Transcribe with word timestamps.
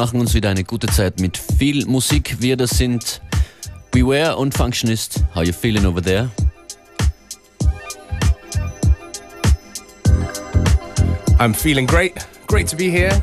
machen 0.00 0.18
uns 0.18 0.32
wieder 0.32 0.48
eine 0.48 0.64
gute 0.64 0.86
Zeit 0.86 1.20
mit 1.20 1.36
viel 1.36 1.84
Musik. 1.84 2.36
Wir 2.40 2.56
das 2.56 2.70
sind 2.70 3.20
Beware 3.90 4.38
und 4.38 4.54
Functionist. 4.54 5.22
How 5.34 5.42
you 5.42 5.52
feeling 5.52 5.84
over 5.84 6.00
there? 6.00 6.30
I'm 11.38 11.52
feeling 11.52 11.86
great. 11.86 12.14
Great 12.46 12.66
to 12.70 12.76
be 12.78 12.84
here. 12.84 13.22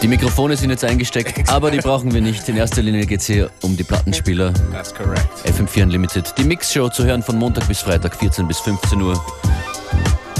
Die 0.00 0.08
Mikrofone 0.08 0.56
sind 0.56 0.70
jetzt 0.70 0.86
eingesteckt, 0.86 1.50
aber 1.50 1.70
die 1.70 1.76
brauchen 1.76 2.14
wir 2.14 2.22
nicht. 2.22 2.48
In 2.48 2.56
erster 2.56 2.80
Linie 2.80 3.04
geht 3.04 3.20
es 3.20 3.26
hier 3.26 3.50
um 3.60 3.76
die 3.76 3.84
Plattenspieler. 3.84 4.54
That's 4.72 4.94
correct. 4.94 5.28
FM4 5.44 5.82
Unlimited. 5.82 6.32
Die 6.38 6.44
Mixshow 6.44 6.88
zu 6.88 7.04
hören 7.04 7.22
von 7.22 7.36
Montag 7.36 7.68
bis 7.68 7.80
Freitag, 7.80 8.16
14 8.16 8.48
bis 8.48 8.58
15 8.60 9.02
Uhr. 9.02 9.22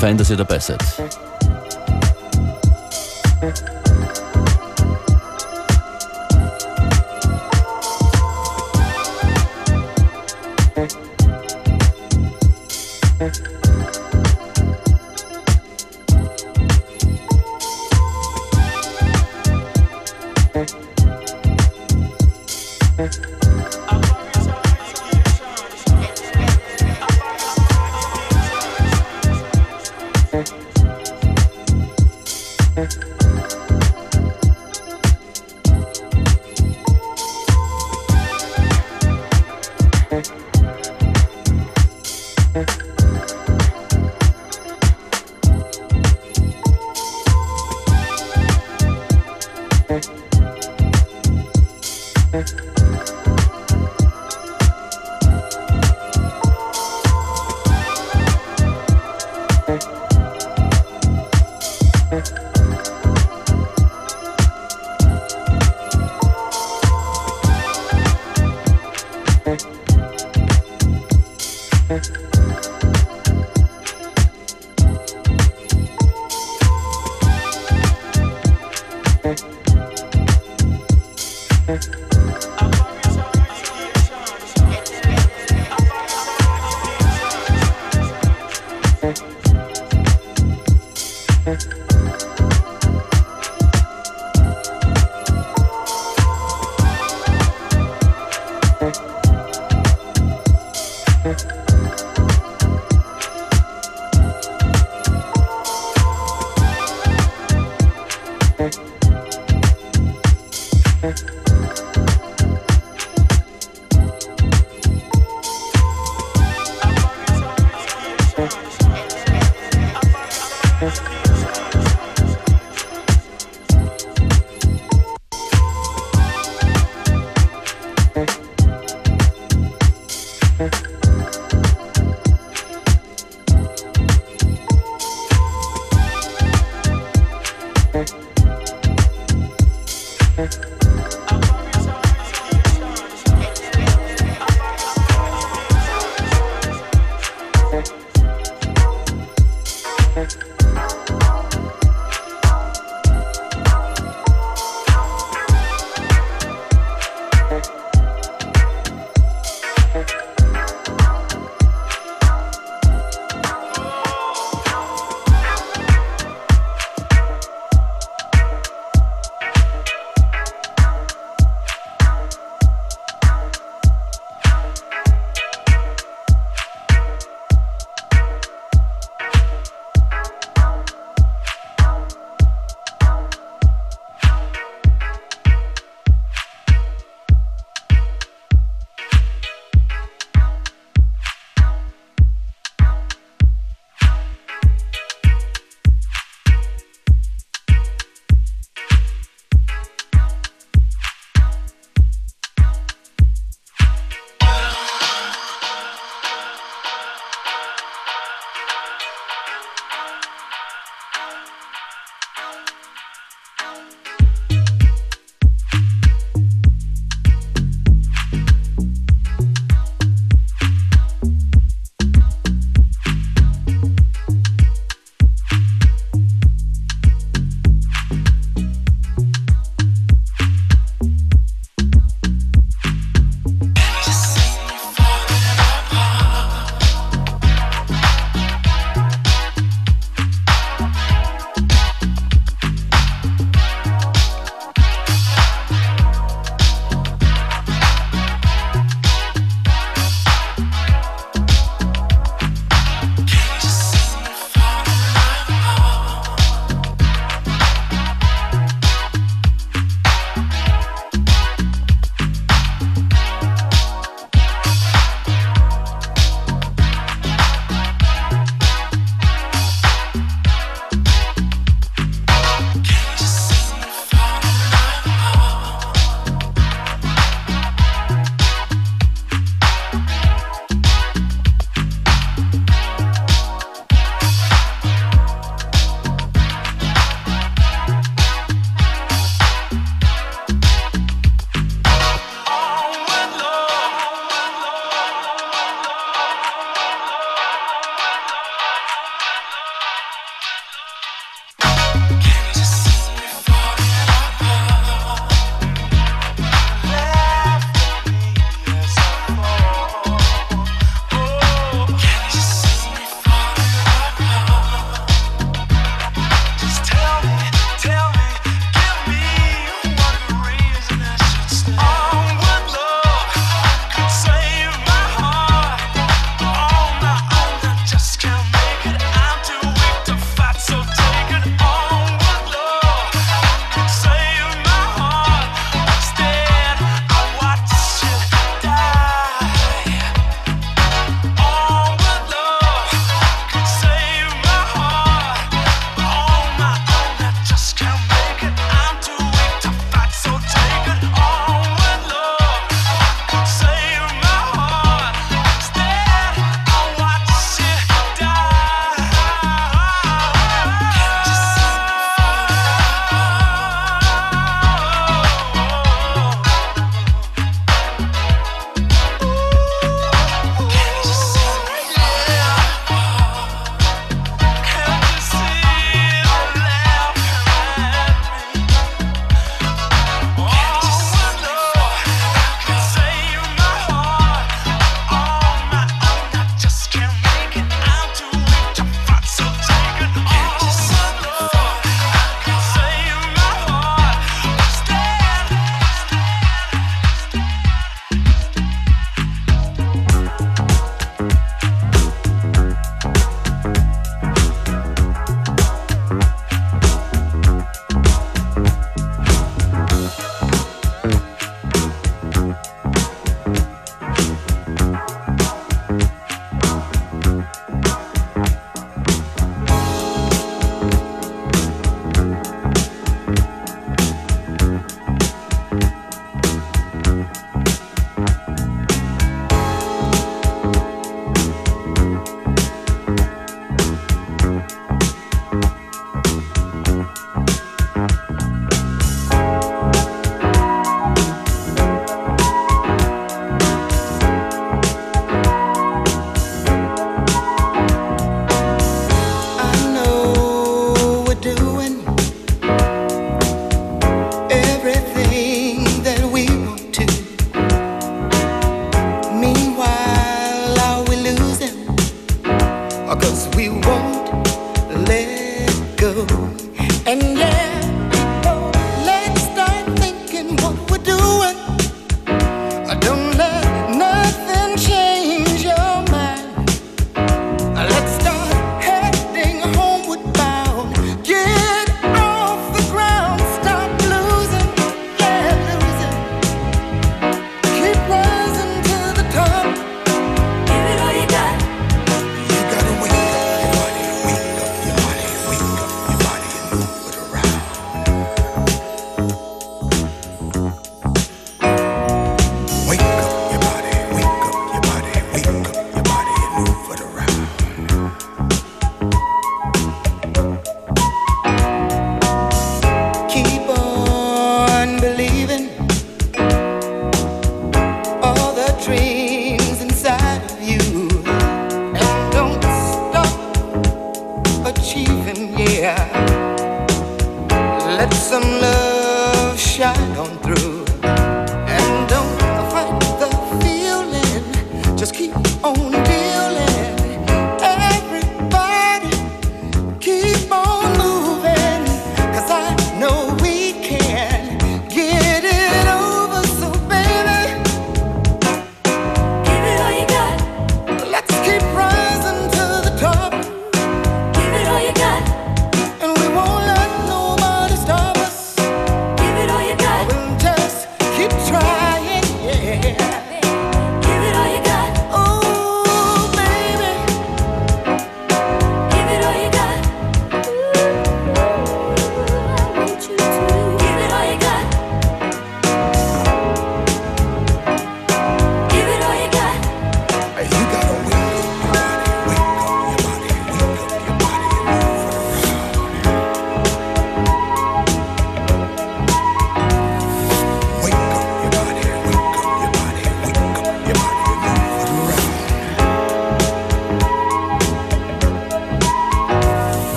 Fein, 0.00 0.16
dass 0.16 0.30
ihr 0.30 0.38
dabei 0.38 0.60
seid. 0.60 0.82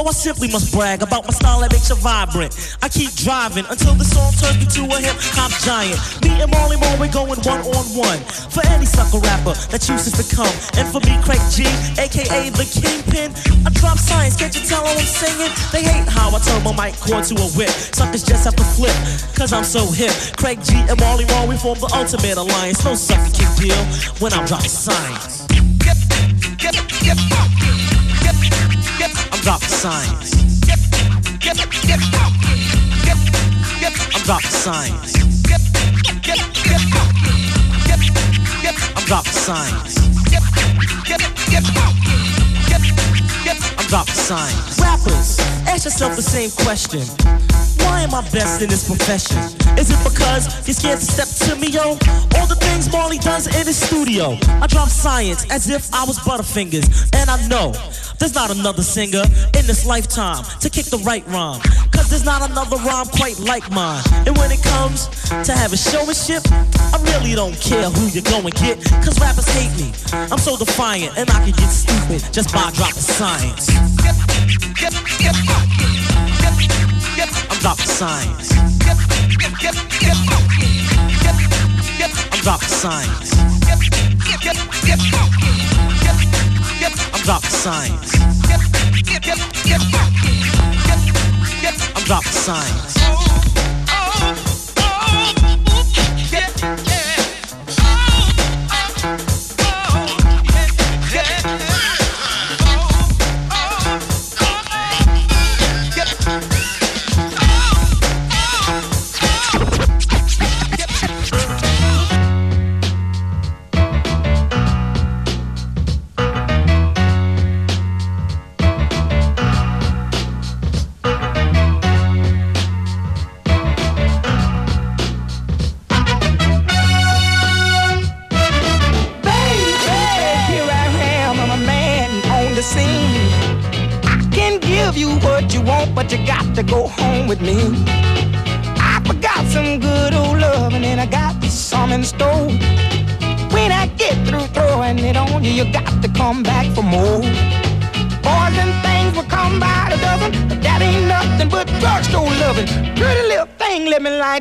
So 0.00 0.08
I 0.08 0.12
simply 0.12 0.48
must 0.48 0.72
brag 0.72 1.02
about 1.02 1.26
my 1.26 1.32
style 1.32 1.60
that 1.60 1.72
makes 1.72 1.90
you 1.90 1.96
vibrant. 1.96 2.56
I 2.80 2.88
keep 2.88 3.12
driving 3.20 3.66
until 3.68 3.92
the 3.92 4.04
song 4.08 4.32
turns 4.40 4.56
me 4.56 4.66
to 4.80 4.82
a 4.88 4.96
hip 4.96 5.16
hop 5.36 5.52
giant. 5.60 6.00
Me 6.24 6.40
and 6.40 6.50
Marley 6.50 6.80
Marl, 6.80 6.96
we're 6.96 7.12
going 7.12 7.36
one 7.44 7.60
on 7.60 7.86
one. 7.92 8.20
For 8.48 8.64
any 8.72 8.86
sucker 8.86 9.20
rapper 9.20 9.52
that 9.68 9.84
chooses 9.84 10.16
to 10.16 10.24
come. 10.24 10.52
And 10.80 10.88
for 10.88 11.04
me, 11.04 11.20
Craig 11.20 11.42
G, 11.52 11.68
aka 12.00 12.48
the 12.48 12.64
Kingpin, 12.64 13.36
I 13.66 13.70
drop 13.76 13.98
science, 14.00 14.40
can't 14.40 14.54
you 14.56 14.64
tell 14.64 14.80
I'm 14.88 14.96
singing? 15.04 15.52
They 15.68 15.84
hate 15.84 16.08
how 16.08 16.32
I 16.32 16.40
turn 16.40 16.64
my 16.64 16.72
mic 16.72 16.96
cord 16.96 17.28
to 17.28 17.36
a 17.36 17.48
whip. 17.52 17.68
Suckers 17.68 18.24
just 18.24 18.48
have 18.48 18.56
to 18.56 18.64
flip, 18.64 18.96
cause 19.36 19.52
I'm 19.52 19.68
so 19.68 19.84
hip. 19.92 20.16
Craig 20.40 20.64
G 20.64 20.80
and 20.80 20.96
Marley 21.00 21.28
Marl, 21.28 21.44
we 21.44 21.60
form 21.60 21.76
the 21.76 21.92
ultimate 21.92 22.40
alliance. 22.40 22.80
No 22.84 22.96
sucker 22.96 23.28
can 23.36 23.50
deal 23.60 23.82
when 24.16 24.32
I'm 24.32 24.48
dropping 24.48 24.72
science. 24.72 25.44
I'm 29.40 29.44
dropping 29.44 29.68
science. 29.70 30.34
I'm 34.14 34.22
dropping 34.22 34.50
science. 34.50 35.16
I'm 38.96 39.04
dropping 39.06 39.32
science. 39.32 39.96
I'm 43.78 43.86
dropping 43.88 44.12
science. 44.12 44.78
Rappers, 44.78 45.40
ask 45.66 45.84
yourself 45.86 46.16
the 46.16 46.22
same 46.22 46.50
question. 46.50 47.69
Why 47.90 48.02
am 48.02 48.14
I 48.14 48.22
best 48.30 48.62
in 48.62 48.68
this 48.68 48.86
profession? 48.86 49.36
Is 49.76 49.90
it 49.90 49.98
because 50.06 50.46
you're 50.64 50.78
scared 50.78 51.00
to 51.00 51.04
step 51.04 51.26
to 51.48 51.56
me, 51.56 51.74
yo? 51.74 51.98
All 52.38 52.46
the 52.46 52.54
things 52.54 52.90
Marley 52.92 53.18
does 53.18 53.48
in 53.48 53.66
his 53.66 53.82
studio. 53.82 54.38
I 54.62 54.68
drop 54.68 54.88
science 54.88 55.44
as 55.50 55.68
if 55.68 55.92
I 55.92 56.04
was 56.04 56.16
Butterfingers. 56.20 56.86
And 57.18 57.28
I 57.28 57.36
know 57.48 57.74
there's 58.20 58.32
not 58.32 58.54
another 58.54 58.84
singer 58.84 59.24
in 59.58 59.66
this 59.66 59.84
lifetime 59.84 60.44
to 60.60 60.70
kick 60.70 60.86
the 60.86 60.98
right 60.98 61.26
rhyme. 61.26 61.60
Cause 61.90 62.08
there's 62.08 62.24
not 62.24 62.48
another 62.48 62.76
rhyme 62.76 63.06
quite 63.06 63.40
like 63.40 63.68
mine. 63.72 64.04
And 64.24 64.38
when 64.38 64.52
it 64.52 64.62
comes 64.62 65.08
to 65.42 65.50
having 65.52 65.76
showmanship, 65.76 66.46
I 66.94 66.98
really 67.10 67.34
don't 67.34 67.58
care 67.58 67.90
who 67.90 68.06
you 68.14 68.22
go 68.22 68.38
and 68.38 68.54
get. 68.54 68.78
Cause 69.02 69.18
rappers 69.18 69.50
hate 69.50 69.74
me. 69.74 69.90
I'm 70.30 70.38
so 70.38 70.56
defiant 70.56 71.18
and 71.18 71.28
I 71.28 71.42
can 71.42 71.58
get 71.58 71.70
stupid 71.74 72.22
just 72.32 72.54
by 72.54 72.70
dropping 72.70 73.02
science. 73.02 73.66
Dropping 77.60 77.86
science. 77.86 78.52
I'm 82.32 82.40
dropping 82.40 82.68
science. 82.68 83.34
I'm 87.12 87.22
dropping 87.22 87.50
science. 87.50 88.14
I'm 91.94 92.04
dropping 92.04 92.30
science. 92.30 93.19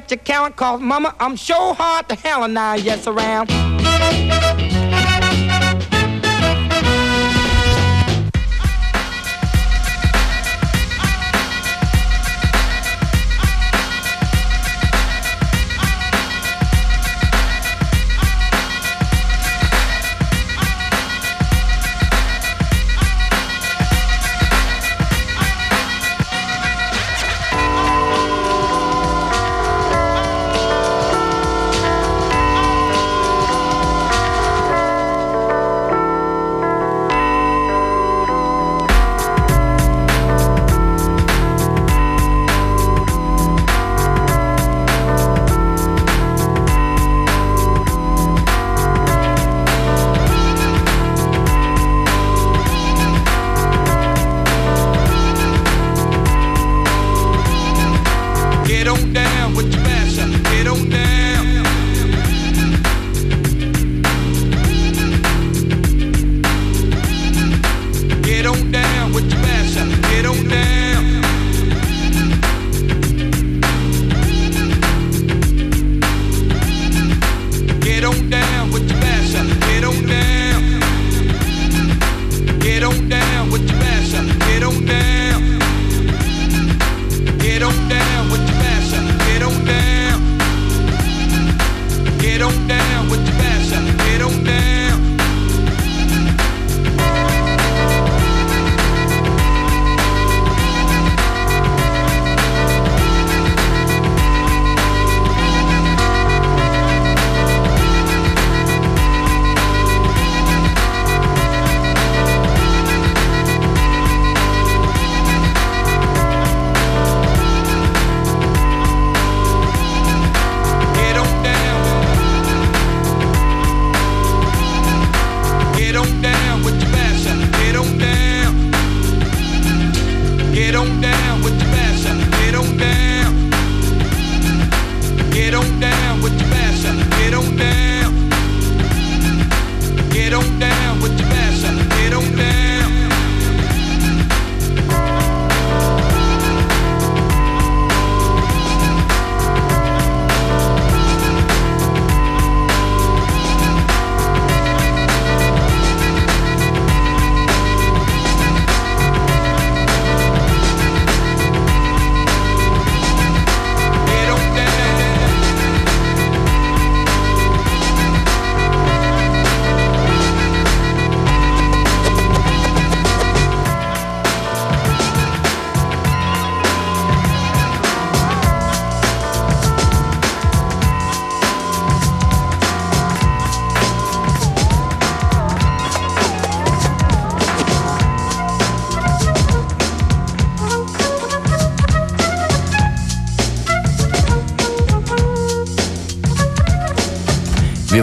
To 0.08 0.18
count, 0.18 0.56
cause 0.56 0.82
mama, 0.82 1.16
I'm 1.20 1.36
sure 1.36 1.74
hard 1.74 2.10
to 2.10 2.16
hell 2.16 2.44
and 2.44 2.58
I 2.58 2.76
yes 2.76 3.08
around. 3.08 3.50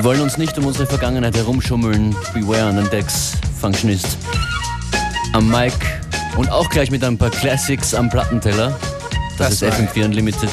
Wollen 0.07 0.21
uns 0.21 0.39
nicht 0.39 0.57
um 0.57 0.67
unsere 0.67 0.87
Vergangenheit 0.87 1.37
herumschummeln. 1.37 2.15
Beware 2.33 2.69
an 2.69 2.77
den 2.77 2.89
Decks, 2.91 3.33
Functionist 3.61 4.17
am 5.33 5.51
Mic 5.51 5.73
und 6.37 6.49
auch 6.49 6.71
gleich 6.71 6.93
mit 6.93 7.03
ein 7.03 7.19
paar 7.19 7.31
Classics 7.31 7.93
am 7.93 8.09
Plattenteller. 8.09 8.79
Das 9.37 9.59
That's 9.59 9.63
ist 9.63 9.81
right. 9.81 9.91
FM4 9.91 10.05
Unlimited. 10.05 10.51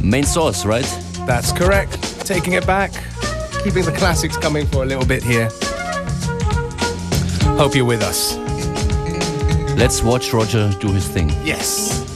Main 0.00 0.24
Source, 0.24 0.64
right? 0.64 0.86
That's 1.26 1.52
correct. 1.52 1.98
Taking 2.24 2.52
it 2.52 2.64
back, 2.68 2.92
keeping 3.64 3.84
the 3.84 3.90
classics 3.90 4.38
coming 4.38 4.64
for 4.68 4.82
a 4.82 4.86
little 4.86 5.04
bit 5.04 5.24
here. 5.24 5.48
Hope 7.58 7.76
you're 7.76 7.84
with 7.84 8.04
us. 8.04 8.38
Let's 9.76 10.04
watch 10.04 10.32
Roger 10.32 10.70
do 10.78 10.92
his 10.92 11.08
thing. 11.08 11.32
Yes. 11.44 12.07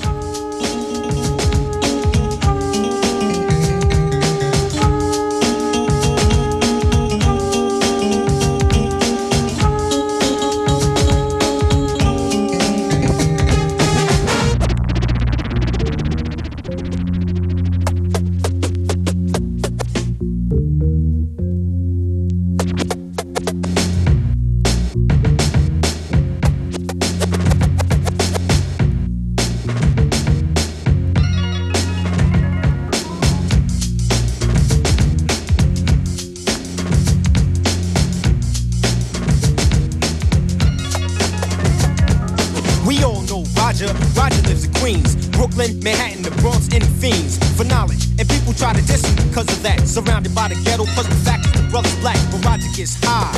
People 48.43 48.59
try 48.59 48.73
to 48.73 48.83
diss 48.87 49.07
him 49.07 49.29
because 49.29 49.47
of 49.47 49.63
that. 49.63 49.87
Surrounded 49.87 50.35
by 50.35 50.49
the 50.49 50.59
ghetto, 50.65 50.85
cause 50.99 51.07
the 51.07 51.21
fact 51.23 51.47
is 51.47 51.53
the 51.53 51.69
brother's 51.71 51.95
black, 52.01 52.19
but 52.31 52.45
Roger 52.45 52.67
gets 52.75 52.99
high. 52.99 53.31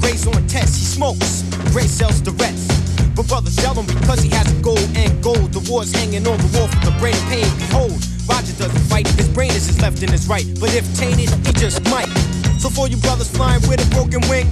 Gray's 0.00 0.26
on 0.26 0.40
test, 0.48 0.80
he 0.80 0.84
smokes. 0.84 1.44
Gray 1.72 1.86
sells 1.86 2.22
the 2.22 2.32
rest. 2.32 2.72
But 3.14 3.28
brothers 3.28 3.56
yell 3.60 3.74
him 3.74 3.86
because 3.86 4.22
he 4.22 4.30
has 4.30 4.50
a 4.50 4.56
gold 4.62 4.88
and 4.96 5.12
gold. 5.22 5.52
The 5.52 5.60
war's 5.70 5.92
hanging 5.92 6.26
on 6.26 6.38
the 6.38 6.50
wall 6.56 6.68
for 6.68 6.80
the 6.88 6.94
brain 6.98 7.14
of 7.14 7.26
pain. 7.28 7.46
Behold, 7.68 8.00
Roger 8.26 8.54
doesn't 8.56 8.84
fight. 8.88 9.06
His 9.08 9.28
brain 9.28 9.50
is 9.50 9.66
his 9.66 9.80
left 9.80 10.02
and 10.02 10.10
his 10.10 10.26
right. 10.26 10.46
But 10.58 10.74
if 10.74 10.84
tainted, 10.96 11.30
he 11.46 11.52
just 11.52 11.84
might. 11.90 12.08
So 12.58 12.70
for 12.70 12.88
you 12.88 12.96
brothers 12.96 13.28
flying 13.28 13.62
with 13.68 13.84
a 13.84 13.88
broken 13.92 14.24
wing, 14.32 14.48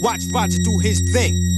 watch 0.00 0.22
Roger 0.32 0.58
do 0.62 0.78
his 0.78 1.02
thing. 1.12 1.55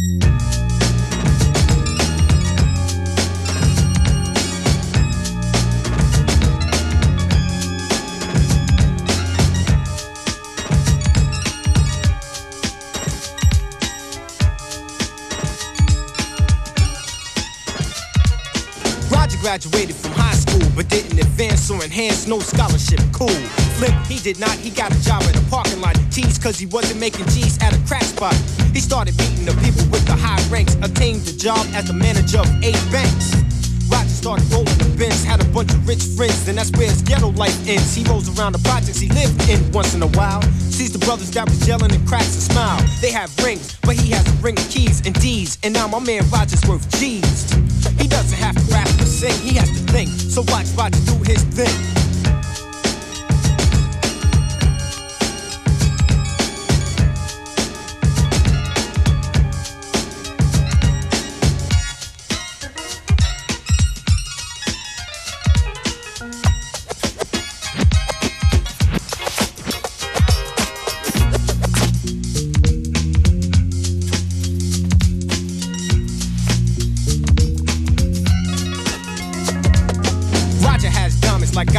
Graduated 19.49 19.97
from 19.97 20.13
high 20.13 20.35
school, 20.35 20.61
but 20.77 20.87
didn't 20.91 21.19
advance 21.19 21.71
or 21.71 21.83
enhance 21.83 22.27
no 22.27 22.39
scholarship. 22.39 23.01
Cool. 23.15 23.41
Flip, 23.81 23.95
he 24.07 24.19
did 24.19 24.39
not. 24.39 24.51
He 24.51 24.69
got 24.69 24.93
a 24.93 25.03
job 25.03 25.23
at 25.23 25.35
a 25.35 25.41
parking 25.49 25.81
lot. 25.81 25.97
Teased 26.11 26.43
cause 26.43 26.59
he 26.59 26.67
wasn't 26.67 27.01
making 27.01 27.25
G's 27.29 27.57
at 27.63 27.75
a 27.75 27.81
crack 27.89 28.03
spot. 28.03 28.35
He 28.75 28.81
started 28.81 29.17
beating 29.17 29.47
the 29.47 29.57
people 29.65 29.89
with 29.89 30.05
the 30.05 30.13
high 30.13 30.43
ranks. 30.53 30.75
Obtained 30.83 31.23
the 31.23 31.33
job 31.33 31.65
as 31.73 31.87
the 31.87 31.95
manager 31.95 32.41
of 32.41 32.63
eight 32.63 32.77
banks. 32.93 33.58
Roger 33.89 34.09
started 34.09 34.51
rolling 34.53 34.79
the 34.79 34.95
bins, 34.97 35.25
had 35.25 35.41
a 35.41 35.49
bunch 35.51 35.73
of 35.73 35.87
rich 35.89 36.03
friends, 36.17 36.47
and 36.49 36.59
that's 36.59 36.71
where 36.73 36.89
his 36.89 37.03
ghetto 37.03 37.31
life 37.33 37.57
ends. 37.69 37.95
He 37.95 38.05
rolls 38.05 38.29
around 38.39 38.53
the 38.53 38.63
projects 38.69 38.99
he 38.99 39.09
lived 39.09 39.49
in 39.49 39.61
once 39.73 39.95
in 39.95 40.03
a 40.03 40.09
while. 40.09 40.43
Sees 40.71 40.93
the 40.93 40.99
brothers 40.99 41.31
that 41.33 41.49
was 41.49 41.67
yelling 41.67 41.93
and 41.93 42.07
cracks 42.07 42.37
a 42.37 42.41
smile. 42.41 42.81
They 43.01 43.11
have 43.13 43.31
rings, 43.45 43.79
but 43.83 43.97
he 43.97 44.11
has 44.13 44.27
a 44.27 44.37
ring 44.43 44.59
of 44.59 44.69
keys 44.69 45.05
and 45.07 45.15
D's. 45.21 45.59
And 45.63 45.75
now 45.75 45.89
my 45.89 46.01
man 46.01 46.23
Roger's 46.31 46.65
worth 46.67 46.89
G's. 46.99 47.53
He 47.99 48.07
doesn't 48.09 48.39
have 48.39 48.55
to 48.55 48.73
rap 48.73 48.89
or 49.01 49.07
sing, 49.07 49.37
he 49.41 49.57
has 49.57 49.69
to 49.69 49.93
think. 49.93 50.09
So 50.09 50.43
watch 50.49 50.67
Roger 50.77 51.01
do 51.07 51.17
his 51.25 51.43
thing. 51.45 52.08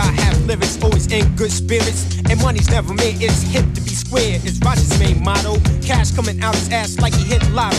I 0.09 0.11
have 0.25 0.45
lyrics, 0.45 0.81
always 0.81 1.05
in 1.11 1.35
good 1.35 1.51
spirits. 1.51 2.17
And 2.29 2.41
money's 2.41 2.69
never 2.69 2.93
made, 2.93 3.21
it's 3.21 3.43
hip 3.43 3.65
to 3.75 3.81
be 3.81 3.93
square. 3.93 4.39
It's 4.43 4.57
Roger's 4.65 4.97
main 4.99 5.23
motto. 5.23 5.61
Cash 5.85 6.11
coming 6.11 6.41
out 6.41 6.55
his 6.55 6.69
ass 6.71 6.97
like 6.99 7.13
he 7.13 7.23
hit 7.23 7.43
lotto. 7.51 7.77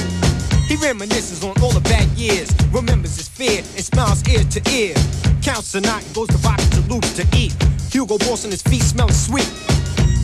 He 0.70 0.76
reminisces 0.76 1.42
on 1.42 1.60
all 1.60 1.72
the 1.72 1.80
bad 1.80 2.06
years, 2.16 2.54
remembers 2.70 3.16
his 3.16 3.28
fear, 3.28 3.58
and 3.74 3.84
smiles 3.84 4.22
ear 4.28 4.44
to 4.54 4.60
ear. 4.70 4.94
Counts 5.42 5.74
a 5.74 5.80
knot 5.80 6.04
and 6.04 6.14
goes 6.14 6.28
to 6.28 6.38
box 6.38 6.68
to 6.70 6.80
loops 6.82 7.12
to 7.16 7.26
eat. 7.36 7.52
Hugo 7.90 8.16
Boss 8.18 8.44
on 8.44 8.52
his 8.52 8.62
feet 8.62 8.82
smelling 8.82 9.12
sweet. 9.12 9.50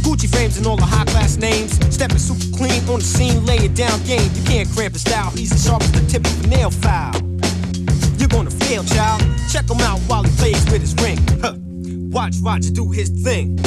Gucci 0.07 0.31
frames 0.31 0.57
and 0.57 0.67
all 0.69 0.77
the 0.77 0.87
high 0.87 1.05
class 1.07 1.37
names. 1.37 1.73
Stepping 1.93 2.19
super 2.19 2.57
clean 2.57 2.81
on 2.89 3.01
the 3.01 3.05
scene, 3.05 3.45
laying 3.45 3.75
down 3.75 3.99
game. 4.05 4.31
You 4.37 4.45
can't 4.45 4.71
cramp 4.71 4.93
his 4.93 5.03
style, 5.03 5.31
he's 5.33 5.53
as 5.53 5.67
sharp 5.67 5.83
as 5.83 5.91
the 5.91 6.07
tip 6.07 6.25
of 6.25 6.45
a 6.45 6.47
nail 6.47 6.71
file. 6.71 7.19
You're 8.17 8.29
gonna 8.29 8.51
fail, 8.51 8.85
child. 8.85 9.23
Check 9.51 9.69
him 9.69 9.81
out 9.81 9.99
while 10.07 10.23
he 10.23 10.31
plays 10.39 10.65
with 10.71 10.83
his 10.83 10.95
ring. 11.03 11.19
Huh. 11.43 11.66
Watch 12.17 12.37
Roger 12.41 12.71
do 12.71 12.89
his 12.89 13.11
thing. 13.11 13.59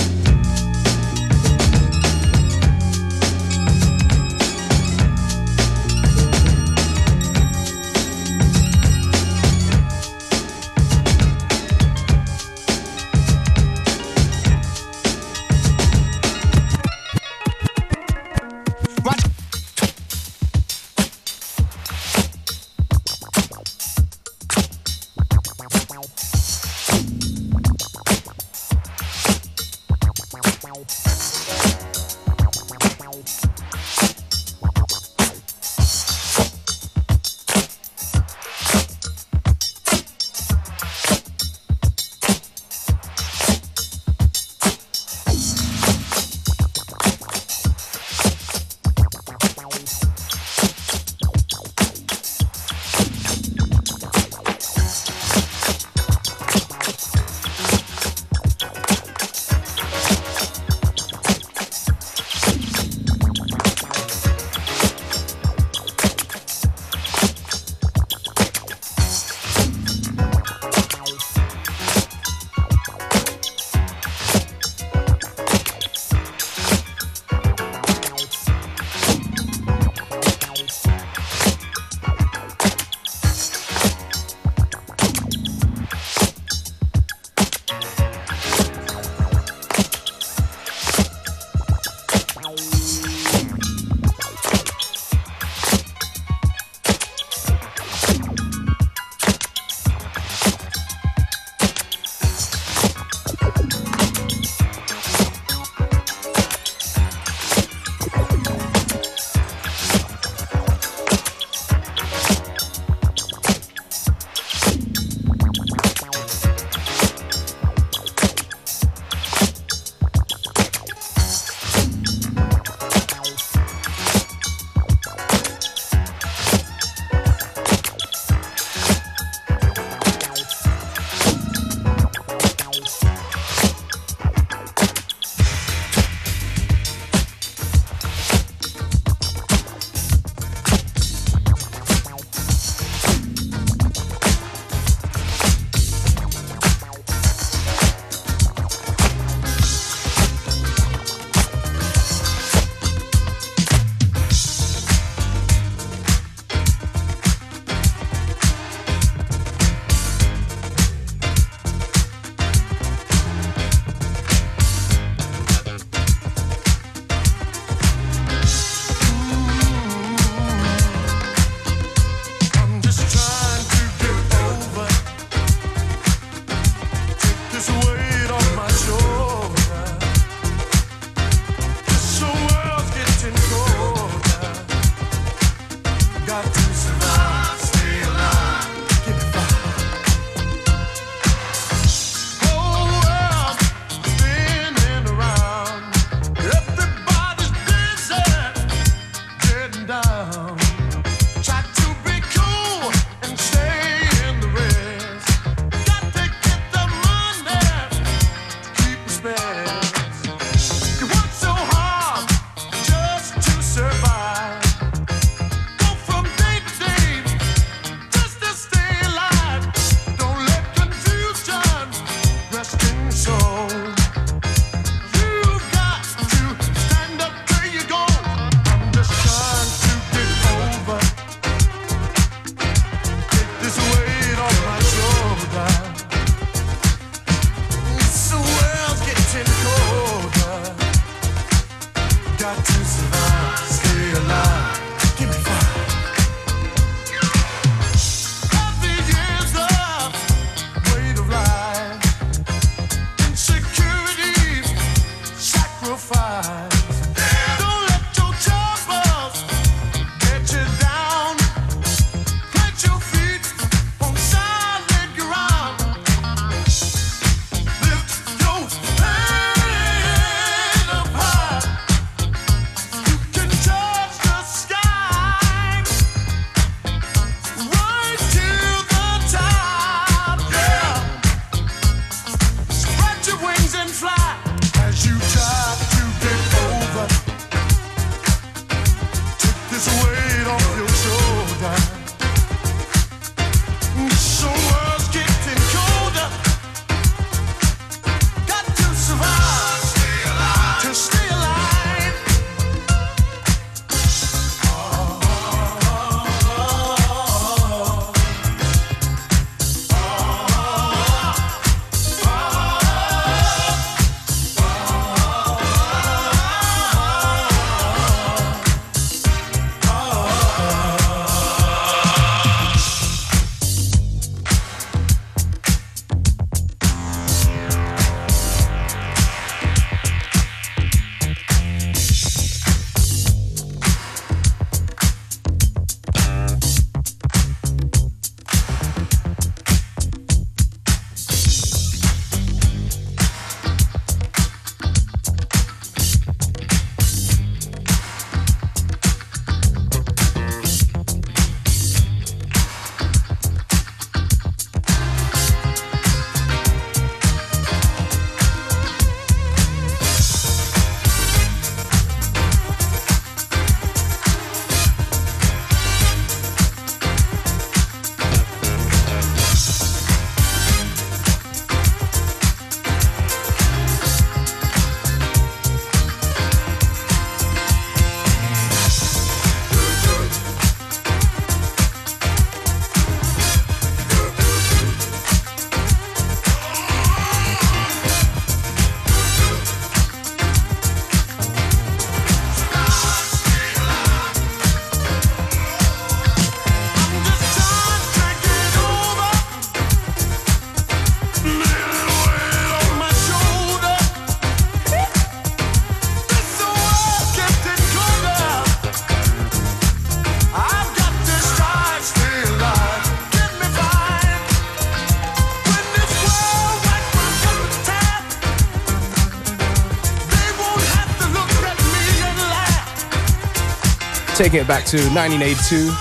Taking 424.40 424.62
it 424.62 424.68
back 424.70 424.86
to 424.86 424.98
1982. 425.10 425.92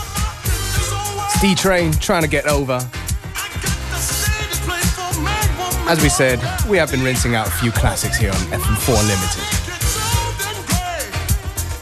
D 1.40 1.56
Train 1.56 1.90
trying 1.94 2.22
to 2.22 2.28
get 2.28 2.46
over. 2.46 2.78
As 5.88 6.00
we 6.00 6.08
said, 6.08 6.38
we 6.68 6.78
have 6.78 6.92
been 6.92 7.02
rinsing 7.02 7.34
out 7.34 7.48
a 7.48 7.50
few 7.50 7.72
classics 7.72 8.16
here 8.16 8.30
on 8.30 8.36
FM4 8.52 8.94
Unlimited. 9.00 9.42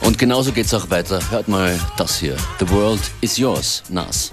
Und 0.00 0.16
genauso 0.16 0.50
geht's 0.50 0.72
auch 0.72 0.88
weiter. 0.88 1.20
Hört 1.30 1.46
mal 1.46 1.78
das 1.98 2.16
hier. 2.16 2.38
The 2.58 2.70
World 2.70 3.02
is 3.20 3.36
Yours, 3.36 3.82
Nas. 3.90 4.32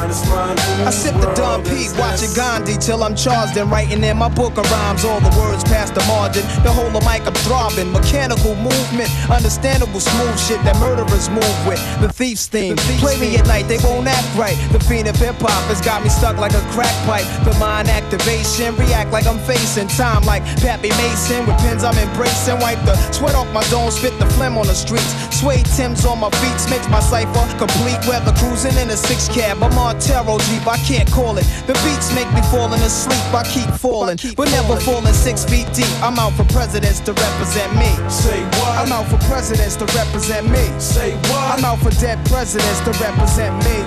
I 0.11 0.89
sip 0.89 1.13
the 1.21 1.31
Dom 1.35 1.63
Pete, 1.63 1.91
watching 1.97 2.33
Gandhi 2.33 2.75
till 2.77 3.03
I'm 3.03 3.15
charged 3.15 3.55
and 3.57 3.69
writing 3.69 4.03
in 4.03 4.17
my 4.17 4.29
book 4.29 4.57
of 4.57 4.69
rhymes. 4.71 5.05
All 5.05 5.19
the 5.21 5.35
words 5.37 5.63
past 5.63 5.93
the 5.93 6.03
margin. 6.07 6.43
The 6.63 6.71
whole 6.71 6.89
of 6.89 7.03
mic 7.05 7.27
I'm 7.27 7.35
throbbing. 7.45 7.91
Mechanical 7.91 8.55
movement, 8.55 9.09
understandable 9.29 9.99
smooth 9.99 10.39
shit 10.39 10.63
that 10.63 10.75
murderers 10.79 11.29
move 11.29 11.57
with. 11.67 11.79
The 12.01 12.09
thief's 12.09 12.47
theme. 12.47 12.75
Play 12.99 13.19
me 13.19 13.37
at 13.37 13.45
night, 13.45 13.67
they 13.67 13.77
won't 13.83 14.07
act 14.07 14.27
right. 14.35 14.57
The 14.71 14.79
fiend 14.79 15.07
of 15.07 15.15
hip 15.15 15.35
hop 15.39 15.63
has 15.67 15.81
got 15.81 16.03
me 16.03 16.09
stuck 16.09 16.37
like 16.37 16.53
a 16.53 16.63
crack 16.71 16.95
pipe. 17.05 17.27
The 17.45 17.53
mind 17.59 17.87
activation, 17.87 18.75
react 18.75 19.11
like 19.11 19.27
I'm 19.27 19.39
facing 19.39 19.87
time 19.87 20.23
like 20.23 20.43
Pappy 20.59 20.89
Mason. 20.99 21.45
With 21.45 21.59
pins 21.61 21.83
I'm 21.83 21.97
embracing. 21.97 22.59
Wipe 22.59 22.81
the 22.83 22.95
sweat 23.11 23.35
off 23.35 23.51
my 23.53 23.63
dome, 23.69 23.91
spit 23.91 24.17
the 24.19 24.27
phlegm 24.35 24.57
on 24.57 24.67
the 24.67 24.75
streets. 24.75 25.11
Suede 25.35 25.65
Tim's 25.77 26.05
on 26.05 26.19
my 26.19 26.29
feet 26.41 26.59
makes 26.69 26.87
my 26.89 26.99
cipher 26.99 27.45
complete. 27.57 27.99
Weather 28.07 28.33
cruising 28.39 28.75
in 28.77 28.89
a 28.89 28.97
six 28.97 29.27
cab 29.27 29.41
cab, 29.41 29.63
I'm 29.63 29.77
on 29.77 29.99
Taro 30.01 30.37
Jeep, 30.49 30.65
I 30.67 30.77
can't 30.83 31.09
call 31.11 31.37
it. 31.37 31.45
The 31.67 31.73
beats 31.85 32.13
make 32.15 32.27
me 32.33 32.41
falling 32.49 32.81
asleep, 32.81 33.21
I 33.33 33.43
keep 33.45 33.69
falling, 33.79 34.17
but 34.35 34.49
never 34.49 34.75
falling 34.81 35.13
six 35.13 35.45
feet 35.45 35.67
deep. 35.73 35.89
I'm 36.01 36.17
out 36.19 36.33
for 36.33 36.43
presidents 36.51 36.99
to 37.01 37.13
represent 37.13 37.71
me. 37.77 37.89
Say 38.09 38.41
what? 38.59 38.81
I'm 38.81 38.91
out 38.91 39.07
for 39.07 39.17
presidents 39.29 39.75
to 39.77 39.85
represent 39.97 40.49
me. 40.49 40.65
Say 40.79 41.13
what? 41.29 41.57
I'm 41.59 41.63
out 41.65 41.79
for 41.79 41.91
dead 42.01 42.17
presidents 42.25 42.79
to 42.81 42.91
represent 43.03 43.53
me. 43.65 43.77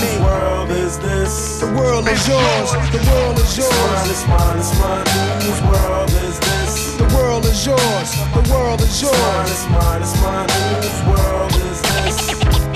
Me. 0.00 0.10
Whose 0.10 0.20
world 0.20 0.70
is 0.70 0.98
this? 0.98 1.60
The 1.60 1.66
world 1.78 2.08
is 2.08 2.26
yours. 2.28 2.70
The 2.90 3.02
world 3.10 3.38
is 3.38 3.58
It's 3.58 3.70
mine, 3.70 3.78
yours. 3.78 4.10
it's 4.10 4.26
mine, 4.26 4.58
it's 4.58 4.72
mine. 4.80 5.06
Whose 5.46 5.62
world 5.70 6.10
is 6.10 6.36
this? 6.40 6.96
The 6.96 7.08
world 7.16 7.44
is 7.44 7.66
yours. 7.66 8.10
The 8.34 8.44
world 8.52 8.80
is 8.80 8.90
It's 8.90 9.02
mine, 9.02 9.14
yours. 9.14 9.50
it's 9.50 9.66
mine, 9.70 10.02
it's 10.02 10.16
mine. 10.22 10.48
Whose 10.50 11.00
world 11.06 11.52
is 11.54 11.78
this? 11.82 12.69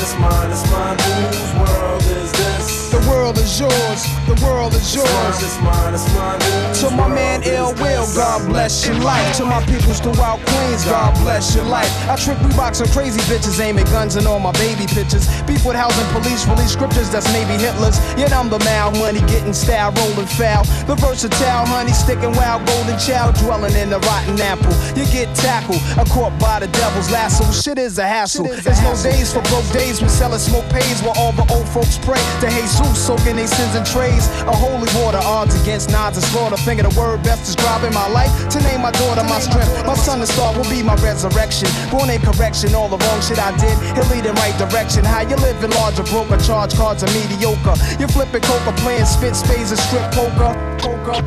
It's 0.00 0.16
mine, 0.20 0.50
it's 0.50 0.70
mine. 0.70 0.96
Whose 0.98 1.54
world 1.58 2.02
is 2.02 2.30
this? 2.32 2.67
The 3.08 3.14
world 3.14 3.38
is 3.38 3.58
yours. 3.58 4.00
The 4.28 4.36
world 4.44 4.74
is 4.74 4.80
It's 4.84 4.94
yours. 4.94 5.08
mine, 5.08 5.44
it's 5.44 5.58
mine, 5.62 5.94
it's 5.94 6.14
mine. 6.14 6.74
To 6.80 6.90
my 6.94 7.08
man 7.08 7.42
Ill 7.42 7.72
Will. 7.80 8.04
God 8.14 8.46
bless 8.48 8.86
your 8.86 8.96
life. 8.96 9.34
To 9.38 9.44
my 9.46 9.64
peoples 9.64 9.98
throughout 10.00 10.44
Queens, 10.44 10.84
God 10.84 11.14
bless 11.24 11.54
your 11.56 11.64
life. 11.64 11.88
I 12.08 12.16
trick 12.16 12.36
Reeboks 12.38 12.82
on 12.82 12.88
crazy 12.88 13.20
bitches, 13.20 13.60
aiming 13.60 13.86
guns 13.86 14.16
and 14.16 14.26
all 14.26 14.38
my 14.38 14.52
baby 14.52 14.86
pictures. 14.86 15.24
Beef 15.48 15.64
with 15.64 15.74
housing 15.76 16.04
police, 16.12 16.46
release 16.46 16.72
scriptures 16.72 17.08
that's 17.10 17.26
maybe 17.32 17.54
Hitler's. 17.56 17.96
Yet 18.20 18.32
I'm 18.32 18.50
the 18.50 18.58
mal 18.60 18.90
money 18.92 19.20
getting 19.20 19.54
style, 19.54 19.90
rolling 19.92 20.26
foul. 20.36 20.64
The 20.86 20.94
versatile 20.96 21.64
honey 21.66 21.92
sticking 21.92 22.32
wild, 22.36 22.66
golden 22.66 22.98
child 22.98 23.36
dwelling 23.36 23.74
in 23.74 23.88
the 23.88 24.00
rotten 24.00 24.38
apple. 24.40 24.72
You 24.94 25.04
get 25.10 25.34
tackled, 25.34 25.80
a 25.96 26.04
caught 26.04 26.38
by 26.38 26.60
the 26.60 26.68
devil's 26.68 27.10
lasso. 27.10 27.44
Shit 27.52 27.78
is 27.78 27.98
a 27.98 28.06
hassle. 28.06 28.44
There's 28.44 28.82
no 28.82 28.94
days 29.02 29.32
for 29.32 29.40
broke 29.48 29.68
days. 29.72 30.02
We 30.02 30.08
sellin' 30.08 30.38
smoke 30.38 30.68
pays 30.68 31.00
while 31.02 31.16
all 31.16 31.32
the 31.32 31.46
old 31.54 31.68
folks 31.70 31.96
pray 31.98 32.20
to 32.42 32.48
Jesus, 32.48 32.97
soaking 32.98 33.36
their 33.36 33.46
sins 33.46 33.74
in 33.74 33.84
trays. 33.84 34.26
A 34.50 34.54
holy 34.54 34.90
water, 34.98 35.22
odds 35.22 35.54
against 35.62 35.90
nods 35.90 36.18
and 36.18 36.26
slaughter. 36.26 36.56
Finger 36.58 36.82
the 36.82 36.94
word 36.98 37.22
best 37.22 37.46
describing 37.46 37.94
my 37.94 38.08
life. 38.10 38.30
To 38.50 38.58
name 38.60 38.82
my 38.82 38.90
daughter 38.92 39.22
my 39.24 39.38
strength. 39.38 39.70
My 39.86 39.94
son, 39.94 40.20
the 40.20 40.26
star, 40.26 40.52
will 40.56 40.68
be 40.68 40.82
my 40.82 40.96
resurrection. 40.96 41.68
Born 41.90 42.10
in 42.10 42.20
correction, 42.20 42.74
all 42.74 42.88
the 42.88 42.98
wrong 42.98 43.20
shit 43.22 43.38
I 43.38 43.54
did. 43.56 43.76
He'll 43.94 44.10
lead 44.10 44.26
in 44.26 44.34
right 44.42 44.56
direction. 44.58 45.04
How 45.04 45.22
you 45.22 45.36
living 45.36 45.70
larger, 45.70 46.02
broke, 46.04 46.30
or 46.30 46.38
charge 46.38 46.74
cards 46.74 47.02
are 47.02 47.12
mediocre. 47.14 47.78
You 48.00 48.08
flipping 48.08 48.42
coca, 48.42 48.72
playing 48.82 49.06
spit 49.06 49.36
spades 49.36 49.70
and 49.70 49.80
strip 49.80 50.10
poker. 50.12 50.52
Poker. 50.82 51.22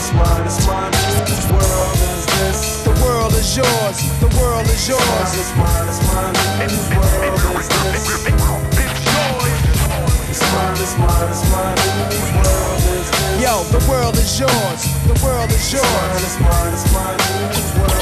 It's 0.00 0.14
mine, 0.14 0.46
it's 0.46 0.66
world 1.50 1.94
is 1.94 2.26
this? 2.26 2.84
The 2.84 2.90
world 3.04 3.32
is 3.34 3.56
yours. 3.56 3.96
The 4.20 4.28
world 4.40 4.66
is 4.66 4.88
yours. 4.88 5.30
it's 5.34 5.56
mine, 5.56 5.88
it's 5.88 6.00
mine. 6.12 6.34
It's 6.62 6.90
mine? 8.40 8.49
Yo, 13.40 13.64
the 13.64 13.84
world 13.90 14.16
is 14.16 14.38
yours. 14.38 14.86
The 15.08 15.20
world 15.24 15.50
is 15.50 15.72
yours. 15.72 17.99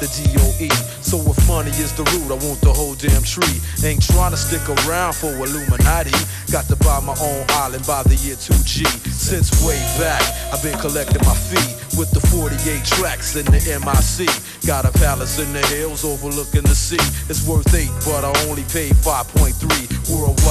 The 0.00 0.08
DOE. 0.08 0.72
So 1.04 1.20
if 1.30 1.36
money 1.46 1.70
is 1.76 1.92
the 1.92 2.04
root, 2.16 2.32
I 2.32 2.38
want 2.40 2.60
the 2.60 2.72
whole 2.72 2.94
damn 2.94 3.22
tree. 3.22 3.60
Ain't 3.84 4.02
trying 4.02 4.32
to 4.32 4.40
stick 4.40 4.64
around 4.84 5.14
for 5.14 5.28
Illuminati. 5.28 6.16
Got 6.50 6.66
to 6.72 6.76
buy 6.76 7.00
my 7.00 7.14
own 7.20 7.44
island 7.60 7.86
by 7.86 8.02
the 8.04 8.16
year 8.16 8.36
2G. 8.36 8.88
Since 9.12 9.62
way 9.62 9.78
back, 10.00 10.24
I've 10.52 10.62
been 10.62 10.78
collecting 10.78 11.20
my 11.28 11.36
fee 11.36 11.76
with 12.00 12.10
the 12.10 12.20
48 12.32 12.56
tracks 12.84 13.36
in 13.36 13.44
the 13.44 13.60
MIC. 13.60 14.28
Got 14.66 14.88
a 14.88 14.92
palace 14.98 15.38
in 15.38 15.52
the 15.52 15.64
hills 15.68 16.04
overlooking 16.04 16.62
the 16.62 16.74
sea. 16.74 17.00
It's 17.28 17.46
worth 17.46 17.68
eight, 17.74 17.92
but 18.08 18.24
I 18.24 18.32
only 18.48 18.64
paid 18.72 18.96
5.3 19.04 19.99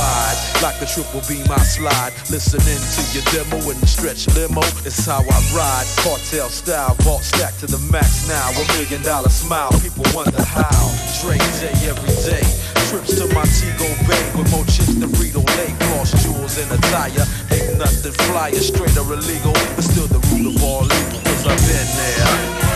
worldwide. 0.10 0.38
Like 0.62 0.80
the 0.80 0.86
triple 0.86 1.22
B, 1.28 1.42
my 1.48 1.58
slide. 1.64 2.14
Listening 2.30 2.80
to 2.80 3.02
your 3.14 3.26
demo 3.32 3.58
in 3.70 3.80
the 3.80 3.88
stretch 3.88 4.28
limo. 4.36 4.62
It's 4.86 5.06
how 5.06 5.22
I 5.22 5.40
ride. 5.56 5.88
Cartel 6.04 6.50
style, 6.50 6.96
vault 7.06 7.24
stack 7.24 7.56
to 7.60 7.68
the 7.68 7.80
max 7.92 8.28
now. 8.28 8.50
A 8.50 8.64
million 8.78 9.02
dollar 9.04 9.30
smile. 9.30 9.72
People 9.82 10.06
wonder 10.14 10.44
how. 10.44 10.84
Dre 11.22 11.38
day 11.60 11.76
every 11.88 12.16
day. 12.28 12.46
Trips 12.90 13.16
to 13.22 13.28
Montego 13.34 13.88
Bay 14.10 14.26
with 14.36 14.50
more 14.52 14.66
chips 14.66 14.96
than 14.98 15.10
Frito 15.14 15.46
Lay. 15.58 15.72
Cross 15.88 16.24
jewels 16.24 16.58
in 16.58 16.68
a 16.72 16.78
tire. 16.90 17.26
Ain't 17.54 17.78
nothing 17.78 18.14
flyer, 18.28 18.54
straight 18.56 18.98
or 18.98 19.14
illegal. 19.14 19.54
But 19.76 19.86
still 19.86 20.08
the 20.08 20.20
root 20.34 20.56
of 20.56 20.64
all 20.64 20.86
evil. 20.86 21.20
Cause 21.24 21.46
I've 21.48 21.62
been 21.70 21.90
there. 21.96 22.28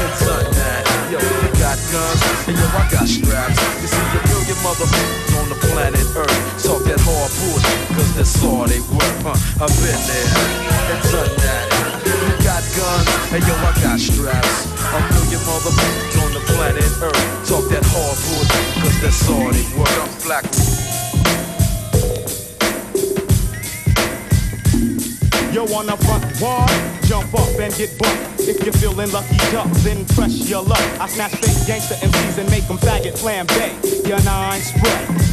And 0.04 0.14
done 0.22 0.52
that. 0.54 0.84
Yo, 1.12 1.53
got 1.74 1.92
guns. 1.92 2.22
And 2.48 2.58
yo, 2.58 2.66
I 2.70 2.86
got 2.90 3.08
straps. 3.08 3.58
You 3.82 3.88
see 3.90 3.98
a 3.98 4.22
million 4.30 4.58
motherfuckers 4.62 5.34
on 5.42 5.50
the 5.50 5.58
planet 5.66 6.06
Earth. 6.14 6.38
Talk 6.62 6.84
that 6.86 7.02
hard 7.02 7.32
bullshit. 7.42 7.80
Cause 7.98 8.12
that's 8.16 8.44
all 8.46 8.66
they 8.70 8.82
worth. 8.94 9.22
Huh? 9.26 9.66
I've 9.66 9.74
been 9.82 10.02
there. 10.06 10.30
And 10.94 11.02
done 11.10 11.34
that. 11.42 11.66
You 12.06 12.36
got 12.46 12.62
guns. 12.78 13.10
And 13.34 13.42
yo, 13.42 13.54
I 13.58 13.72
got 13.82 13.98
straps. 13.98 14.70
A 14.94 15.00
million 15.18 15.42
motherfuckers 15.50 16.16
on 16.22 16.32
the 16.38 16.44
planet 16.54 16.86
Earth. 17.02 17.26
Talk 17.50 17.66
that 17.74 17.86
hard 17.90 18.18
bullshit. 18.22 18.66
Cause 18.78 18.98
that's 19.02 19.30
all 19.30 19.50
they 19.50 19.66
worth. 19.74 20.24
Black 20.26 20.46
Yo, 25.54 25.66
the 25.66 25.98
front 26.06 26.42
wall, 26.42 26.68
jump 27.06 27.32
up 27.36 27.60
and 27.60 27.74
get 27.76 27.96
bucked. 28.00 28.33
If 28.46 28.62
you're 28.64 28.74
feeling 28.74 29.10
lucky 29.12 29.38
duck, 29.52 29.70
then 29.84 30.06
press 30.06 30.50
your 30.50 30.64
luck. 30.64 30.84
I 31.00 31.08
snatch 31.08 31.32
fake 31.36 31.66
gangster 31.66 31.96
MCs 31.96 32.38
and 32.40 32.50
make 32.52 32.68
them 32.68 32.78
faggot 32.78 33.18
flambe. 33.18 34.08
Your 34.08 34.22
nine 34.24 34.62
spray. 34.62 35.33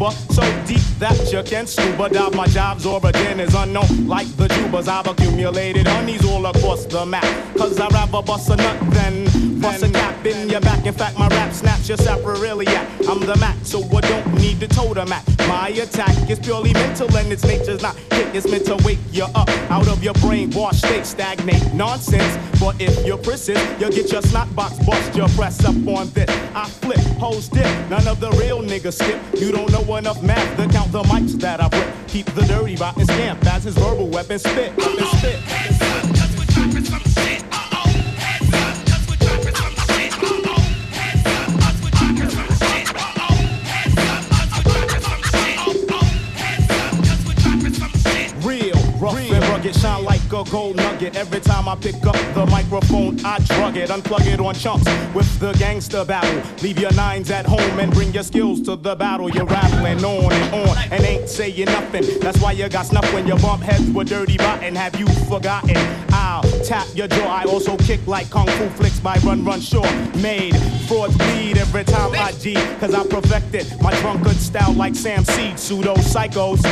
So 0.00 0.42
deep 0.66 0.80
that 0.98 1.32
you 1.32 1.42
can 1.44 1.66
scuba 1.66 2.08
dive. 2.08 2.34
My 2.34 2.46
job's 2.46 2.84
origin 2.84 3.38
is 3.38 3.54
unknown, 3.54 4.08
like 4.08 4.26
the 4.36 4.48
tubas. 4.48 4.88
I've 4.88 5.06
accumulated 5.06 5.86
honeys 5.86 6.24
all 6.24 6.44
across 6.46 6.84
the 6.86 7.06
map. 7.06 7.24
Cause 7.56 7.78
I'd 7.78 7.92
rather 7.92 8.22
bust 8.22 8.50
a 8.50 8.56
nut 8.56 8.78
than 8.90 9.53
bust 9.64 9.82
a 9.82 9.88
cap 9.90 10.26
in 10.26 10.48
your 10.50 10.60
back. 10.60 10.84
In 10.84 10.92
fact, 10.92 11.18
my 11.18 11.26
rap 11.28 11.52
snaps 11.52 11.88
your 11.88 11.96
sacroiliac. 11.96 12.86
I'm 13.08 13.20
the 13.20 13.36
Mac, 13.36 13.56
so 13.62 13.82
I 13.96 14.00
don't 14.02 14.34
need 14.34 14.60
to 14.60 14.68
totem 14.68 15.08
Mac. 15.08 15.24
My 15.48 15.68
attack 15.68 16.30
is 16.30 16.38
purely 16.38 16.72
mental 16.74 17.08
and 17.16 17.32
its 17.32 17.44
nature's 17.44 17.82
not 17.82 17.96
hit. 18.12 18.34
It's 18.34 18.46
meant 18.48 18.66
to 18.66 18.76
wake 18.84 18.98
you 19.10 19.24
up 19.24 19.48
out 19.70 19.88
of 19.88 20.02
your 20.04 20.14
brainwash 20.14 20.74
state, 20.74 21.06
stagnate 21.06 21.72
nonsense. 21.72 22.36
But 22.60 22.80
if 22.80 23.06
you're 23.06 23.18
persist, 23.18 23.64
you'll 23.80 23.90
get 23.90 24.12
your 24.12 24.22
snot 24.22 24.54
box 24.54 24.78
bust. 24.84 25.16
Your 25.16 25.28
press 25.28 25.64
up 25.64 25.76
on 25.88 26.10
this. 26.10 26.30
I 26.54 26.68
flip, 26.68 27.00
hoes 27.18 27.48
dip. 27.48 27.66
None 27.88 28.06
of 28.06 28.20
the 28.20 28.30
real 28.32 28.60
niggas 28.60 28.98
skip. 29.02 29.20
You 29.40 29.50
don't 29.50 29.70
know 29.72 29.96
enough 29.96 30.22
math 30.22 30.56
to 30.58 30.68
count 30.68 30.92
the 30.92 31.02
mics 31.04 31.32
that 31.40 31.60
I 31.60 31.68
rip. 31.68 32.08
Keep 32.08 32.26
the 32.34 32.42
dirty 32.42 32.76
rotten 32.76 33.04
scamp 33.06 33.44
as 33.46 33.64
his 33.64 33.74
verbal 33.74 34.08
weapon 34.08 34.38
spit. 34.38 34.72
Spit. 35.18 35.40
Rough 35.44 36.02
and 36.02 36.14
rugged, 36.14 36.23
a 50.46 50.50
gold 50.50 50.76
nugget. 50.76 51.16
Every 51.16 51.40
time 51.40 51.68
I 51.68 51.76
pick 51.76 51.94
up 52.06 52.16
the 52.34 52.46
microphone, 52.46 53.18
I 53.24 53.38
drug 53.40 53.76
it, 53.76 53.90
unplug 53.90 54.26
it 54.26 54.40
on 54.40 54.54
chunks 54.54 54.84
with 55.14 55.38
the 55.40 55.52
gangster 55.58 56.04
battle. 56.04 56.42
Leave 56.62 56.78
your 56.78 56.92
nines 56.94 57.30
at 57.30 57.46
home 57.46 57.78
and 57.78 57.92
bring 57.92 58.12
your 58.12 58.22
skills 58.22 58.60
to 58.62 58.76
the 58.76 58.94
battle. 58.94 59.30
You're 59.30 59.46
rattling 59.46 60.04
on 60.04 60.32
and 60.32 60.54
on 60.54 60.78
and 60.90 61.04
ain't 61.04 61.28
saying 61.28 61.66
nothing. 61.66 62.04
That's 62.20 62.40
why 62.40 62.52
you 62.52 62.68
got 62.68 62.86
snuff 62.86 63.12
when 63.12 63.26
your 63.26 63.38
bump 63.38 63.62
heads 63.62 63.90
were 63.90 64.04
dirty 64.04 64.36
rotten. 64.38 64.74
Have 64.74 64.98
you 64.98 65.06
forgotten? 65.28 65.76
I'll 66.12 66.42
tap 66.64 66.86
your 66.94 67.08
jaw. 67.08 67.26
I 67.26 67.44
also 67.44 67.76
kick 67.76 68.06
like 68.06 68.30
kung 68.30 68.46
fu 68.46 68.68
flicks 68.70 69.00
by 69.00 69.16
Run 69.18 69.44
Run 69.44 69.60
Shaw. 69.60 69.82
Made 70.20 70.56
frauds 70.88 71.16
bleed 71.16 71.58
every 71.58 71.84
time 71.84 72.12
I 72.14 72.32
G, 72.32 72.54
cause 72.78 72.94
I 72.94 73.06
perfected 73.06 73.66
my 73.80 73.94
drunkard 74.00 74.36
style 74.36 74.72
like 74.74 74.94
Sam 74.94 75.24
Seed. 75.24 75.58
Pseudo 75.58 75.94
psychos. 75.96 76.64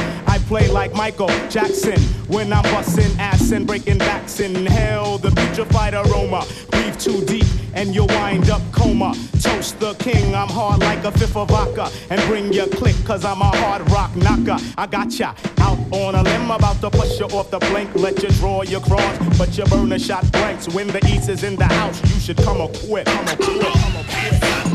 Play 0.46 0.68
like 0.68 0.92
Michael 0.92 1.28
Jackson 1.48 1.98
when 2.28 2.52
I'm 2.52 2.62
busting 2.64 3.18
ass 3.18 3.52
and 3.52 3.66
breaking 3.66 3.98
backs 3.98 4.40
in 4.40 4.66
hell. 4.66 5.18
The 5.18 5.30
putrefied 5.30 5.94
aroma, 5.94 6.46
breathe 6.70 6.98
too 6.98 7.24
deep 7.24 7.46
and 7.74 7.94
you'll 7.94 8.06
wind 8.08 8.50
up 8.50 8.62
coma. 8.72 9.14
Toast 9.40 9.80
the 9.80 9.94
king, 9.94 10.34
I'm 10.34 10.48
hard 10.48 10.80
like 10.80 11.04
a 11.04 11.12
fifth 11.12 11.36
of 11.36 11.48
vodka. 11.48 11.90
And 12.10 12.20
bring 12.28 12.52
your 12.52 12.66
click, 12.66 12.96
cause 13.04 13.24
I'm 13.24 13.40
a 13.40 13.56
hard 13.56 13.90
rock 13.90 14.14
knocker. 14.16 14.58
I 14.76 14.86
got 14.86 15.12
ya 15.18 15.34
out 15.58 15.78
on 15.92 16.14
a 16.14 16.22
limb, 16.22 16.50
about 16.50 16.80
to 16.80 16.90
push 16.90 17.18
you 17.18 17.26
off 17.26 17.50
the 17.50 17.58
blink. 17.58 17.94
Let 17.94 18.22
you 18.22 18.28
draw 18.30 18.62
your 18.62 18.80
cross, 18.80 19.38
but 19.38 19.56
you 19.56 19.64
burn 19.64 19.92
a 19.92 19.98
shot 19.98 20.30
blanks. 20.32 20.68
When 20.68 20.88
the 20.88 21.04
east 21.06 21.28
is 21.28 21.44
in 21.44 21.56
the 21.56 21.64
house, 21.64 22.00
you 22.02 22.20
should 22.20 22.38
come 22.38 22.60
a 22.60 22.68
quit. 22.68 23.06
Come 23.06 23.28
a 23.28 23.36
quit. 23.36 23.62
Come 23.62 24.71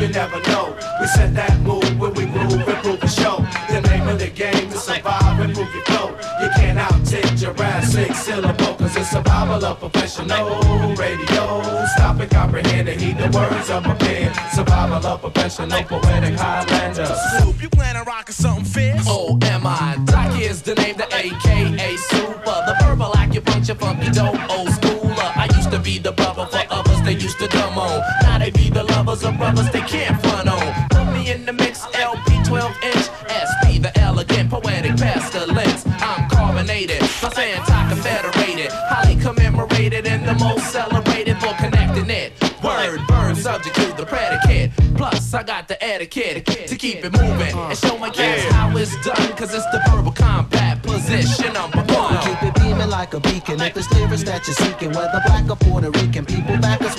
you 0.00 0.08
never 0.08 0.40
know. 0.42 0.76
We 1.00 1.06
set 1.06 1.34
that 1.34 1.58
move 1.60 1.98
when 1.98 2.14
we 2.14 2.26
move 2.26 2.52
and 2.52 2.78
prove 2.82 3.00
the 3.00 3.08
show. 3.08 3.44
The 3.70 3.80
name 3.88 4.06
of 4.08 4.18
the 4.18 4.28
game 4.28 4.70
is 4.70 4.82
survive 4.82 5.40
and 5.40 5.54
prove 5.54 5.74
your 5.74 5.84
flow. 5.84 6.08
You 6.40 6.48
can't 6.56 6.78
outtake 6.78 7.36
Jurassic 7.36 8.14
syllable, 8.14 8.74
cause 8.74 8.96
it's 8.96 9.10
survival 9.10 9.64
of 9.64 9.80
professional 9.80 10.94
radio. 10.94 11.62
Stop 11.96 12.20
and 12.20 12.30
comprehend 12.30 12.88
and 12.88 13.00
heed 13.00 13.18
the 13.18 13.28
words 13.36 13.70
of 13.70 13.84
my 13.84 13.94
pen. 13.94 14.32
Survival 14.52 15.04
of 15.04 15.20
professional 15.20 15.82
poetic 15.82 16.34
Highlander. 16.34 17.06
Soup, 17.38 17.62
you 17.62 17.68
plan 17.68 17.96
on 17.96 18.04
rocking 18.04 18.34
something 18.34 18.64
fierce? 18.64 19.04
Oh, 19.06 19.38
am 19.42 19.66
I? 19.66 19.98
Doc 20.04 20.40
is 20.40 20.62
the 20.62 20.74
name, 20.76 20.96
the 20.96 21.06
AKA 21.14 21.96
Super. 21.96 22.58
The 22.68 22.76
verbal 22.82 23.10
acupuncture, 23.12 23.76
funky 23.76 24.10
dope, 24.10 24.34
old 24.50 24.68
schooler. 24.68 25.36
I 25.36 25.48
used 25.56 25.70
to 25.72 25.78
be 25.78 25.98
the 25.98 26.12
brother 26.12 26.46
for 26.46 26.77
they 27.08 27.14
used 27.14 27.38
to 27.38 27.48
dumb 27.48 27.78
on. 27.78 28.02
Now 28.22 28.38
they 28.38 28.50
be 28.50 28.68
the 28.68 28.84
lovers 28.84 29.24
of 29.24 29.38
brothers 29.38 29.70
they 29.70 29.80
can't 29.80 30.20
front 30.20 30.48
on. 30.48 30.88
Put 30.90 31.06
me 31.14 31.30
in 31.30 31.46
the 31.46 31.54
mix, 31.54 31.86
LP 31.94 32.44
12 32.44 32.76
inch, 32.82 33.06
SP, 33.48 33.80
the 33.80 33.92
elegant, 33.96 34.50
poetic 34.50 34.94
pestilence. 34.96 35.86
I'm 35.86 36.28
carbonated, 36.28 37.00
my 37.22 37.30
Santa 37.32 37.78
confederated, 37.88 38.70
highly 38.72 39.16
commemorated, 39.16 40.06
and 40.06 40.28
the 40.28 40.34
most 40.44 40.70
celebrated 40.70 41.38
for 41.38 41.54
connecting 41.54 42.10
it. 42.10 42.32
Word, 42.62 43.00
verb, 43.08 43.36
subject 43.36 43.76
to 43.76 43.86
the 43.96 44.04
predicate. 44.04 44.72
Plus, 44.94 45.32
I 45.32 45.42
got 45.44 45.68
the 45.68 45.82
etiquette 45.82 46.44
to 46.44 46.76
keep 46.76 47.04
it 47.04 47.12
moving 47.12 47.56
and 47.56 47.78
show 47.78 47.96
my 47.96 48.10
cats 48.10 48.52
how 48.52 48.76
it's 48.76 48.92
done, 49.02 49.36
cause 49.36 49.54
it's 49.54 49.64
the 49.66 49.80
verbal 49.88 50.12
combat 50.12 50.82
position 50.82 51.52
number 51.52 51.82
one. 51.94 52.18
Keep 52.22 52.42
it 52.42 52.54
beaming 52.56 52.90
like 52.90 53.14
a 53.14 53.20
beacon. 53.20 53.60
If 53.60 53.76
it's 53.76 53.90
lyrics 53.92 54.24
that 54.24 54.46
you're 54.46 54.54
seeking, 54.54 54.90
whether 54.90 55.22
black 55.26 55.48
or 55.48 55.56
Puerto 55.56 55.90
Rican, 55.90 56.26
people 56.26 56.56
back 56.58 56.82
us 56.82 56.97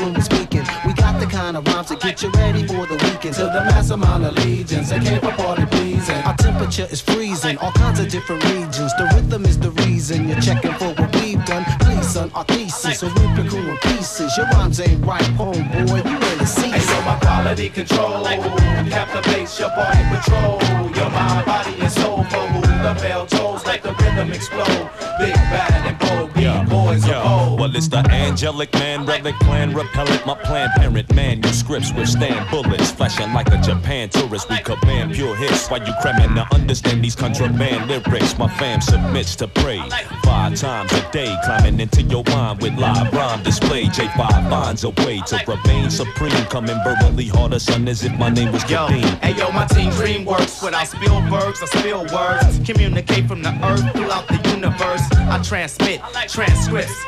of 1.60 1.74
rhymes 1.74 1.88
to 1.88 1.95
get 1.95 2.22
you 2.24 2.30
ready 2.32 2.66
for 2.66 2.86
the 2.88 2.95
weekend. 3.05 3.36
To 3.36 3.43
the 3.43 3.64
mass 3.70 3.91
of 3.91 3.99
legions, 4.45 4.89
they 4.89 4.99
came 4.99 5.20
for 5.20 5.32
party 5.32 5.66
pleasing. 5.66 6.16
Our 6.24 6.36
temperature 6.36 6.88
is 6.89 7.01
freezing, 7.01 7.57
all 7.57 7.72
kinds 7.72 7.99
of 7.99 8.10
different 8.10 8.43
regions. 8.45 8.93
The 8.97 9.10
rhythm 9.14 9.45
is 9.45 9.60
the 9.60 9.72
reason 9.84 10.28
you're 10.28 10.41
checking 10.41 10.74
for 10.74 10.89
what 10.93 11.14
we've 11.16 11.43
done. 11.45 11.66
Please, 11.82 12.07
son, 12.07 12.32
our 12.34 12.45
thesis, 12.45 12.99
so 12.99 13.07
rip 13.07 13.38
your 13.38 13.47
crew 13.49 13.70
in 13.70 13.78
pieces. 13.78 14.36
Your 14.38 14.47
rhymes 14.47 14.80
ain't 14.80 15.05
right, 15.05 15.30
homeboy. 15.38 16.03
You 16.10 16.18
in 16.32 16.38
the 16.39 16.45
season. 16.45 16.72
Hey, 16.72 16.80
so 16.80 17.01
my 17.01 17.20
quality 17.20 17.70
control 17.70 18.24
captivates 18.24 19.60
your 19.60 19.70
body 19.70 20.03
patrol. 20.12 20.60
Your 20.95 21.10
mind, 21.10 21.45
body, 21.45 21.76
and 21.80 21.91
soul 21.91 22.24
for 22.26 22.45
who 22.53 22.62
the 22.62 22.93
bell 23.01 23.26
tolls 23.28 23.48
it's 27.80 27.88
the 27.88 28.05
angelic 28.11 28.73
man, 28.73 29.05
relic 29.05 29.36
plan, 29.39 29.73
repellent. 29.73 30.25
My 30.25 30.36
plan, 30.36 30.69
parent, 30.75 31.15
manuscripts 31.15 31.93
withstand 31.93 32.45
bullets. 32.51 32.91
Flashing 32.91 33.32
like 33.32 33.47
a 33.53 33.57
Japan 33.61 34.09
tourist, 34.09 34.49
we 34.49 34.57
command 34.57 35.13
pure 35.13 35.34
hits. 35.38 35.69
While 35.69 35.88
you 35.88 35.93
cramming 36.01 36.36
to 36.36 36.45
understand 36.53 37.01
these 37.01 37.15
contraband 37.15 37.88
lyrics, 37.88 38.38
my 38.38 38.49
fam 38.57 38.82
submits 38.82 39.38
to 39.38 39.47
praise. 39.47 39.93
Five 40.23 40.55
times 40.55 40.91
a 40.91 41.09
day, 41.13 41.34
climbing 41.45 41.80
into 41.80 42.01
your 42.01 42.25
mind 42.27 42.61
with 42.61 42.77
live 42.77 43.13
rhyme 43.13 43.41
display. 43.43 43.86
J5 43.86 44.49
finds 44.49 44.84
a 44.84 44.89
way 44.89 45.21
to 45.27 45.41
remain 45.47 45.89
supreme. 45.89 46.32
Coming 46.49 46.77
verbally 46.84 47.27
harder, 47.27 47.59
son, 47.59 47.88
as 47.88 48.03
if 48.03 48.11
my 48.17 48.30
name 48.30 48.51
was 48.51 48.69
Yo, 48.69 48.88
Kadeem. 48.88 49.23
hey 49.23 49.38
yo, 49.39 49.51
my 49.53 49.65
team 49.67 49.89
dream 49.91 50.25
works 50.25 50.61
without 50.61 50.86
Spielbergs. 50.86 51.63
I 51.63 51.80
spill 51.80 52.05
words, 52.13 52.59
communicate 52.69 53.25
from 53.25 53.41
the 53.41 53.53
earth 53.63 53.89
throughout 53.93 54.27
the 54.27 54.49
universe. 54.49 55.01
I 55.13 55.41
transmit 55.41 56.01
transcripts, 56.27 57.05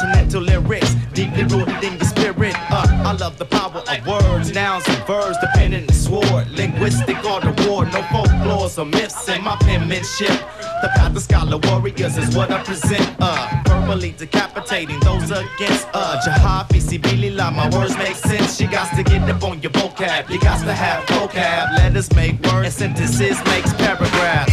transcontinental 0.00 0.42
lyrics, 0.42 0.94
deeply 1.12 1.44
rooted 1.44 1.84
in 1.84 1.94
your 1.94 2.04
spirit. 2.04 2.54
Uh, 2.70 2.86
I 3.06 3.12
love 3.12 3.38
the 3.38 3.44
power 3.44 3.82
of 3.86 4.06
words, 4.06 4.52
nouns 4.52 4.86
and 4.88 5.06
verbs, 5.06 5.38
the 5.40 5.48
pen 5.54 5.72
and 5.74 5.88
the 5.88 5.92
sword, 5.92 6.48
linguistic 6.50 7.16
art 7.24 7.44
of 7.44 7.66
war. 7.66 7.84
No 7.86 8.02
folklores 8.02 8.78
or 8.78 8.86
myths 8.86 9.28
in 9.28 9.42
my 9.42 9.56
penmanship. 9.56 10.28
The 10.82 10.88
path 10.94 11.14
of 11.14 11.22
scholar 11.22 11.58
warriors 11.58 12.16
is 12.16 12.34
what 12.34 12.50
I 12.50 12.62
present. 12.62 13.06
Uh, 13.20 13.62
verbally 13.66 14.12
decapitating 14.12 15.00
those 15.00 15.30
against. 15.30 15.88
Uh, 15.92 16.20
Jahafi, 16.26 16.80
Sibilila, 16.80 17.54
my 17.54 17.68
words 17.76 17.96
make 17.98 18.16
sense. 18.16 18.60
You 18.60 18.70
got 18.70 18.94
to 18.96 19.02
get 19.02 19.28
up 19.28 19.42
on 19.42 19.60
your 19.60 19.72
vocab. 19.72 20.30
You 20.30 20.40
got 20.40 20.64
to 20.64 20.72
have 20.72 21.04
vocab. 21.06 21.76
Letters 21.76 22.12
make 22.14 22.40
words, 22.46 22.80
and 22.80 22.96
sentences 22.96 23.44
makes 23.46 23.72
paragraphs. 23.74 24.52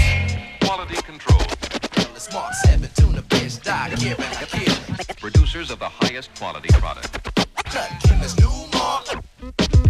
Quality 0.61 0.95
control. 1.03 1.39
The 2.13 2.19
smart 2.19 2.53
seven 2.55 2.89
tuna 2.95 3.21
fish, 3.29 3.55
die, 3.57 3.89
a 3.89 3.95
kid. 3.95 4.36
Producers 5.27 5.71
of 5.71 5.79
the 5.79 5.89
highest 5.89 6.33
quality 6.35 6.69
product. 6.79 7.11
Cut 7.65 7.91
Chemist 8.03 8.39
new 8.39 8.49
mark. 8.71 9.07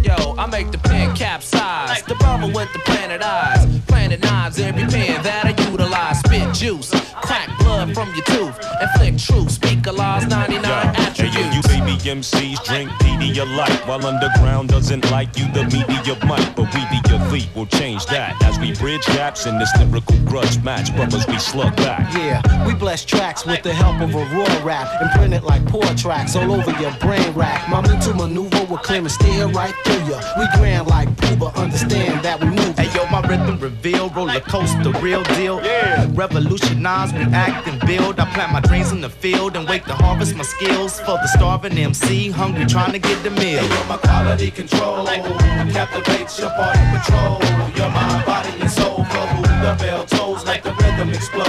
Yo, 0.02 0.34
I 0.36 0.46
make 0.46 0.72
the 0.72 0.78
pen 0.78 1.14
capsize. 1.14 2.02
The 2.02 2.16
bubble 2.16 2.50
with 2.50 2.72
the 2.72 2.80
planet 2.80 3.22
eyes. 3.22 3.64
Planet 3.86 4.20
knives 4.20 4.58
every 4.58 4.82
pen 4.86 5.22
that 5.22 5.44
I 5.46 5.70
utilize. 5.70 6.18
Spit 6.18 6.52
juice, 6.52 6.90
crack 7.22 7.56
blood 7.60 7.94
from 7.94 8.12
your 8.16 8.24
tooth. 8.24 8.58
Inflict 8.82 9.24
truth, 9.24 9.52
speak 9.52 9.86
a 9.86 9.92
law's 9.92 10.26
99 10.26 10.96
Hey, 11.38 11.44
yo, 11.44 11.52
you 11.52 11.58
attributes. 11.60 11.78
baby 11.78 12.20
MCs 12.20 12.64
drink 12.64 12.90
P 13.00 13.16
media 13.16 13.44
light. 13.44 13.86
While 13.86 14.04
underground 14.06 14.70
doesn't 14.70 15.10
like 15.10 15.36
you, 15.38 15.50
the 15.52 15.64
media 15.64 16.16
might. 16.26 16.54
But 16.56 16.72
we, 16.74 16.80
the 16.92 17.26
elite, 17.28 17.48
will 17.54 17.66
change 17.66 18.06
that. 18.06 18.40
As 18.42 18.58
we 18.58 18.74
bridge 18.74 19.04
gaps 19.06 19.46
in 19.46 19.58
this 19.58 19.70
lyrical 19.78 20.18
grudge 20.24 20.62
match, 20.62 20.94
brothers, 20.96 21.26
we 21.26 21.38
slug 21.38 21.76
back. 21.76 22.12
Yeah, 22.14 22.66
we 22.66 22.74
bless 22.74 23.04
tracks 23.04 23.46
with 23.46 23.62
the 23.62 23.72
help 23.72 24.00
of 24.00 24.14
a 24.14 24.24
raw 24.34 24.64
rap 24.64 24.88
and 25.00 25.10
print 25.12 25.34
it 25.34 25.44
like 25.44 25.64
poor 25.66 25.84
tracks 25.94 26.36
all 26.36 26.52
over 26.52 26.70
your 26.80 26.92
brain 26.98 27.32
rack. 27.34 27.68
My 27.68 27.80
mental 27.82 28.14
maneuver 28.14 28.64
will 28.64 28.78
clear 28.78 29.00
and 29.00 29.10
steer 29.10 29.46
right 29.46 29.74
through 29.84 30.08
ya. 30.08 30.20
We 30.38 30.46
grand 30.58 30.86
like 30.88 31.08
Puba, 31.16 31.54
understand 31.54 32.24
that 32.24 32.40
we 32.40 32.46
move. 32.46 32.76
Hey 32.76 32.90
yo, 32.94 33.06
my 33.06 33.20
rhythm 33.28 33.58
reveal, 33.58 34.10
roller 34.10 34.40
coaster, 34.40 34.90
real 35.00 35.22
deal. 35.38 35.62
Yeah. 35.62 36.06
Revolutionize, 36.12 37.12
react 37.12 37.68
and 37.68 37.80
build. 37.86 38.18
I 38.18 38.26
plant 38.34 38.52
my 38.52 38.60
dreams 38.60 38.92
in 38.92 39.00
the 39.00 39.10
field 39.10 39.56
and 39.56 39.68
wait 39.68 39.84
to 39.86 39.94
harvest 39.94 40.34
my 40.34 40.44
skills 40.44 40.98
for 41.00 41.16
the 41.22 41.27
starving 41.28 41.78
MC, 41.78 42.30
hungry 42.30 42.64
trying 42.66 42.92
to 42.92 42.98
get 42.98 43.22
the 43.22 43.30
meal. 43.30 43.60
Hey 43.60 43.68
yo, 43.68 43.84
my 43.88 43.96
quality 43.98 44.50
control 44.50 45.06
captivates 45.06 46.38
your 46.38 46.50
party 46.50 46.80
patrol. 46.92 47.38
Your 47.76 47.90
mind, 47.90 48.24
body, 48.24 48.60
and 48.60 48.70
soul 48.70 49.04
flow. 49.04 49.42
The 49.62 49.76
bell 49.78 50.04
tolls 50.06 50.44
like 50.44 50.62
the 50.62 50.72
rhythm 50.72 51.10
explode. 51.10 51.46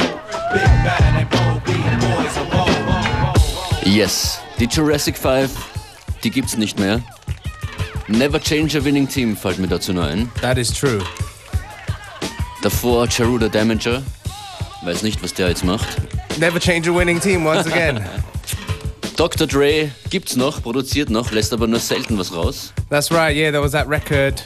Big 0.54 0.70
bad 0.84 1.02
and 1.20 1.30
bold, 1.30 1.64
beat 1.66 1.84
boys 2.00 2.38
of 2.38 2.54
old. 2.54 3.88
Yes, 3.88 4.40
die 4.60 4.68
Jurassic 4.68 5.18
5, 5.18 5.50
die 6.24 6.30
gibt's 6.30 6.58
nicht 6.58 6.80
mehr. 6.80 7.02
Never 8.08 8.40
Change 8.40 8.78
a 8.78 8.84
Winning 8.84 9.08
Team 9.08 9.38
fällt 9.38 9.60
mir 9.60 9.68
dazu 9.68 9.94
nur 9.94 10.06
ein. 10.06 10.32
That 10.42 10.58
is 10.58 10.72
true. 10.72 11.02
Davor 12.62 13.08
Charuda 13.08 13.48
Damager. 13.48 14.02
Weiß 14.82 15.04
nicht, 15.04 15.22
was 15.24 15.34
der 15.34 15.50
jetzt 15.50 15.64
macht. 15.64 15.88
Never 16.40 16.60
change 16.60 16.90
a 16.90 16.94
winning 16.94 17.20
team 17.20 17.46
once 17.46 17.68
again. 17.68 18.02
Dr. 19.20 19.48
Dre 19.48 19.92
gibt's 20.10 20.38
noch, 20.38 20.64
produziert 20.64 21.10
noch, 21.10 21.32
lässt 21.32 21.52
aber 21.52 21.68
nur 21.68 21.82
selten 21.82 22.18
was 22.18 22.34
raus. 22.34 22.72
That's 22.90 23.12
right, 23.12 23.36
yeah, 23.36 23.52
there 23.52 23.62
was 23.62 23.74
that 23.74 23.86
record. 23.90 24.42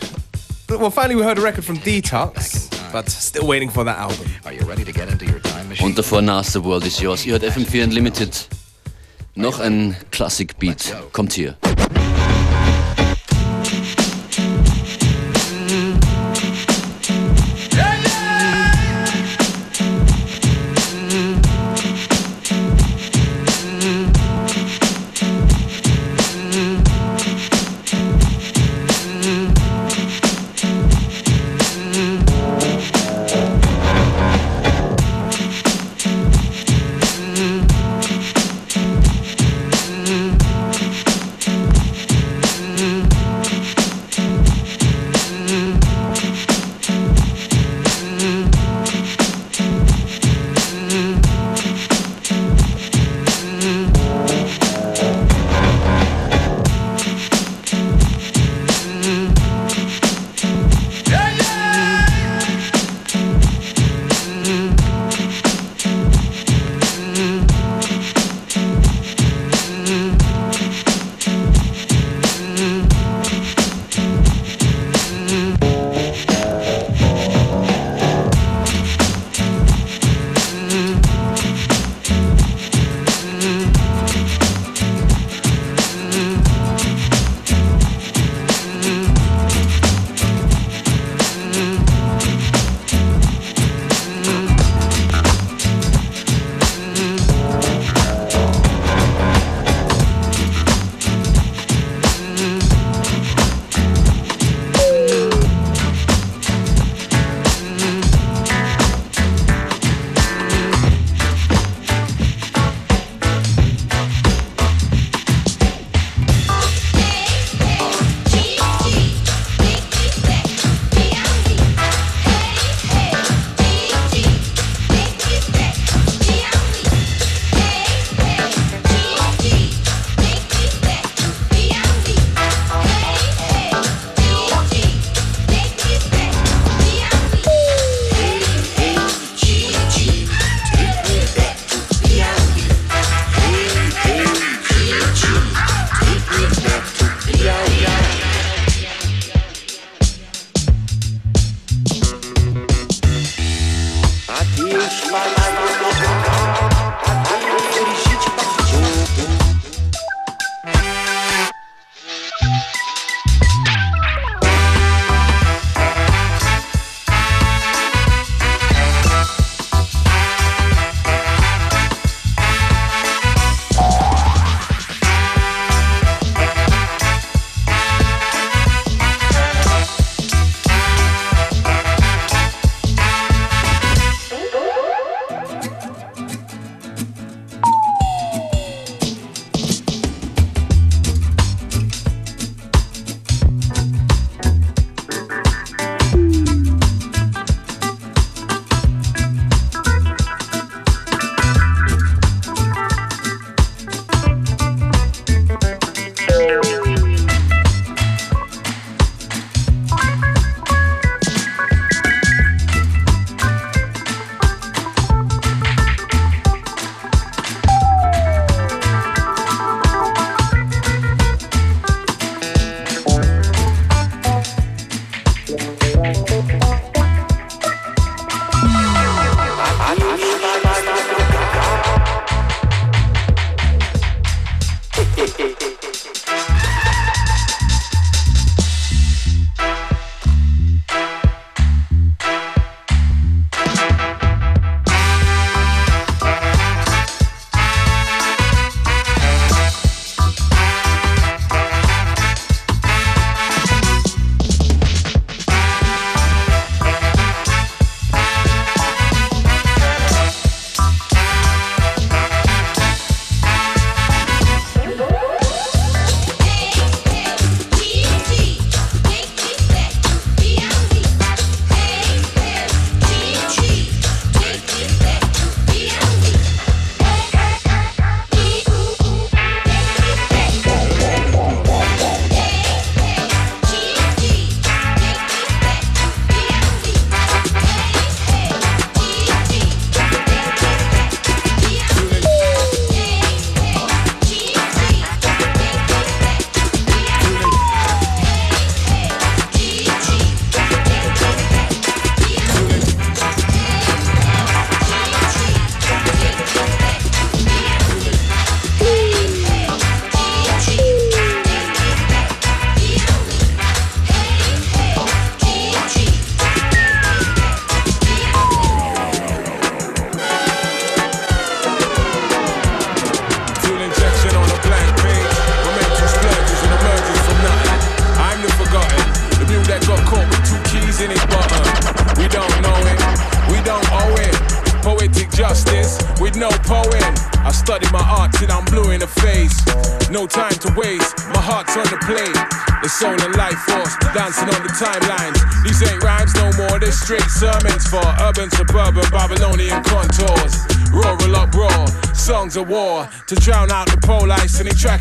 Well, 0.68 0.90
finally 0.90 1.16
we 1.16 1.24
heard 1.24 1.38
a 1.38 1.44
record 1.44 1.64
from 1.64 1.78
Detox, 1.78 2.72
but 2.92 3.08
still 3.08 3.46
waiting 3.46 3.70
for 3.70 3.86
that 3.86 4.00
album. 4.00 4.26
Are 4.46 4.52
you 4.52 4.66
ready 4.66 4.84
to 4.84 4.92
get 4.92 5.12
into 5.12 5.26
your 5.26 5.40
time 5.42 5.70
machine? 5.70 5.86
Und 5.86 5.96
davor 5.96 6.24
Nas 6.24 6.54
The 6.54 6.64
World 6.64 6.88
Is 6.88 7.00
Yours. 7.00 7.24
Ihr 7.24 7.34
hört 7.34 7.44
FM4 7.44 7.84
Unlimited. 7.84 8.48
Noch 9.36 9.60
ein 9.60 9.96
Classic 10.10 10.58
Beat 10.58 10.92
kommt 11.12 11.34
hier. 11.34 11.56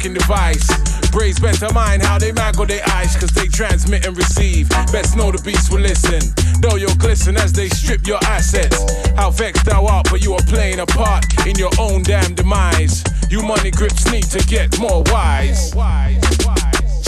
Tracking 0.02 0.14
device. 0.14 1.10
Braves 1.10 1.38
better 1.38 1.72
mind 1.72 2.02
how 2.02 2.18
they 2.18 2.32
mangle 2.32 2.66
their 2.66 2.82
eyes, 2.90 3.16
cause 3.16 3.30
they 3.30 3.46
transmit 3.46 4.06
and 4.06 4.16
receive. 4.16 4.68
Best 4.90 5.16
know 5.16 5.30
the 5.30 5.40
beast 5.42 5.70
will 5.70 5.80
listen. 5.80 6.20
Though 6.60 6.76
you'll 6.76 6.96
glisten 6.96 7.36
as 7.36 7.52
they 7.52 7.68
strip 7.68 8.06
your 8.06 8.18
assets. 8.24 8.78
How 9.16 9.30
vexed 9.30 9.66
thou 9.66 9.86
art, 9.86 10.08
but 10.10 10.22
you 10.22 10.34
are 10.34 10.42
playing 10.48 10.80
a 10.80 10.86
part 10.86 11.24
in 11.46 11.56
your 11.56 11.70
own 11.78 12.02
damn 12.02 12.34
demise. 12.34 13.04
You 13.30 13.42
money 13.42 13.70
grips 13.70 14.10
need 14.10 14.24
to 14.30 14.44
get 14.46 14.78
more 14.78 15.02
wise. 15.06 15.72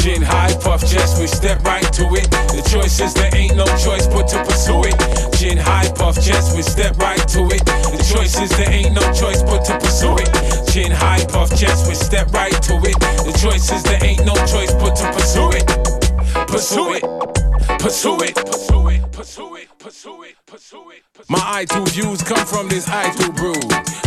Chin 0.04 0.20
high, 0.20 0.54
puff 0.60 0.84
chest, 0.84 1.18
we 1.18 1.26
step 1.26 1.64
right 1.64 1.90
to 1.94 2.04
it. 2.12 2.30
The 2.30 2.62
choice 2.70 3.00
is 3.00 3.14
there 3.14 3.34
ain't 3.34 3.56
no 3.56 3.64
choice 3.80 4.06
but 4.06 4.28
to 4.28 4.44
pursue 4.44 4.84
it. 4.84 4.96
Chin 5.38 5.56
high, 5.56 5.90
puff 5.96 6.20
chest, 6.22 6.54
we 6.54 6.62
step 6.62 6.98
right 6.98 7.26
to 7.28 7.40
it. 7.48 7.64
The 7.64 8.04
choice 8.12 8.38
is 8.38 8.50
there 8.50 8.70
ain't 8.70 8.94
no 8.94 9.00
choice 9.14 9.42
but 9.42 9.64
to 9.64 9.78
pursue 9.80 10.14
it. 10.20 10.28
Chin 10.74 10.90
high, 10.90 11.24
puff 11.26 11.56
chest, 11.56 11.86
we 11.86 11.94
step 11.94 12.32
right 12.32 12.50
to 12.50 12.74
it. 12.82 12.98
The 12.98 13.38
choice 13.38 13.70
is 13.70 13.84
there 13.84 14.02
ain't 14.02 14.26
no 14.26 14.34
choice 14.42 14.74
but 14.74 14.96
to 14.96 15.06
pursue 15.14 15.54
it. 15.54 15.62
Pursue 16.50 16.94
it, 16.94 17.04
pursue 17.78 18.18
it, 18.22 18.34
pursue 18.34 18.88
it, 18.88 19.12
pursue 19.12 19.54
it, 19.54 19.68
pursue 19.78 20.22
it, 20.24 20.34
pursue 20.46 20.90
it. 20.90 21.02
My 21.28 21.62
I2 21.62 21.88
views 21.90 22.24
come 22.24 22.44
from 22.44 22.68
this 22.68 22.88
I2 22.88 23.36
brew. 23.36 23.54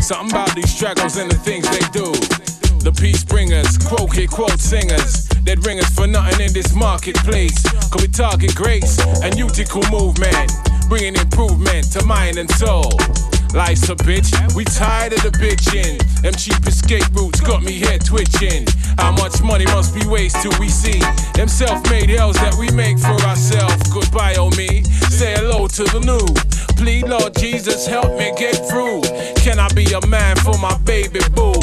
Something 0.03 0.35
about 0.35 0.53
these 0.55 0.69
struggles 0.69 1.15
and 1.15 1.31
the 1.31 1.37
things 1.37 1.63
they 1.71 1.87
do. 1.95 2.11
The 2.83 2.91
peace 2.91 3.23
bringers, 3.23 3.77
quote 3.77 4.13
hit 4.13 4.29
quote 4.29 4.59
singers. 4.59 5.29
They'd 5.47 5.65
ring 5.65 5.79
us 5.79 5.95
for 5.95 6.05
nothing 6.05 6.47
in 6.47 6.51
this 6.51 6.75
marketplace. 6.75 7.63
Cause 7.63 8.01
we 8.01 8.09
target 8.09 8.53
grace 8.55 8.99
and 9.23 9.39
utical 9.39 9.83
movement. 9.89 10.51
Bringing 10.89 11.15
improvement 11.15 11.93
to 11.93 12.03
mind 12.03 12.37
and 12.37 12.51
soul. 12.51 12.91
Life's 13.53 13.89
a 13.89 13.95
bitch, 13.95 14.31
we 14.55 14.63
tired 14.63 15.13
of 15.13 15.21
the 15.23 15.29
bitching. 15.29 15.97
Them 16.21 16.33
cheap 16.33 16.65
escape 16.67 17.07
routes 17.13 17.41
got 17.41 17.63
me 17.63 17.79
head 17.79 18.03
twitching. 18.05 18.65
How 18.97 19.11
much 19.11 19.41
money 19.41 19.65
must 19.65 19.93
be 19.93 20.05
wasted 20.07 20.51
till 20.51 20.59
we 20.59 20.69
see 20.69 20.99
them 21.33 21.47
self-made 21.47 22.09
hells 22.09 22.35
that 22.37 22.55
we 22.55 22.69
make 22.71 22.99
for 22.99 23.19
ourselves. 23.27 23.91
Goodbye, 23.91 24.35
oh 24.37 24.49
me. 24.51 24.83
Say 25.09 25.33
hello 25.35 25.67
to 25.67 25.83
the 25.83 25.99
new. 25.99 26.46
Please, 26.77 27.03
Lord 27.03 27.35
Jesus, 27.35 27.87
help 27.87 28.17
me 28.17 28.31
get 28.37 28.55
through. 28.69 29.01
Can 29.41 29.59
I 29.59 29.67
be 29.73 29.85
a 29.93 30.05
man 30.07 30.35
for 30.37 30.57
my 30.59 30.77
baby 30.85 31.19
boo? 31.33 31.53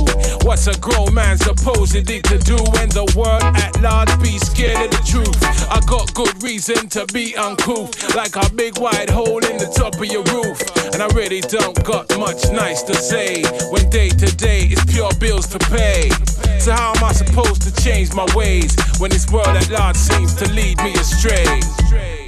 What's 0.42 0.66
a 0.66 0.78
grown 0.80 1.14
man 1.14 1.38
supposedly 1.38 2.20
to 2.22 2.38
do 2.38 2.56
when 2.74 2.88
the 2.90 3.06
world 3.16 3.42
at 3.42 3.80
large 3.80 4.10
be 4.20 4.38
scared 4.38 4.76
of 4.86 4.90
the 4.90 5.02
truth? 5.06 5.38
I 5.70 5.80
got 5.86 6.12
good 6.14 6.42
reason 6.42 6.88
to 6.90 7.06
be 7.12 7.34
uncouth, 7.36 8.14
like 8.14 8.36
a 8.36 8.52
big 8.54 8.78
wide 8.78 9.08
hole 9.08 9.38
in 9.38 9.56
the 9.56 9.70
top 9.74 9.94
of 9.94 10.06
your 10.06 10.24
roof. 10.34 10.60
And 10.92 11.02
I 11.02 11.06
really 11.14 11.40
don't 11.40 11.82
got 11.84 12.10
much 12.18 12.50
nice 12.50 12.82
to 12.82 12.94
say 12.94 13.42
when 13.70 13.88
day 13.90 14.08
to 14.08 14.36
day 14.36 14.66
is 14.66 14.84
pure 14.84 15.10
bills 15.20 15.46
to 15.48 15.58
pay. 15.70 16.10
So 16.58 16.72
how 16.72 16.92
am 16.94 17.04
I 17.04 17.12
supposed 17.12 17.62
to 17.62 17.72
change 17.82 18.12
my 18.14 18.26
ways 18.34 18.76
when 18.98 19.10
this 19.10 19.30
world 19.30 19.48
at 19.48 19.70
large 19.70 19.96
seems 19.96 20.34
to 20.34 20.50
lead 20.52 20.78
me 20.82 20.92
astray? 20.94 22.23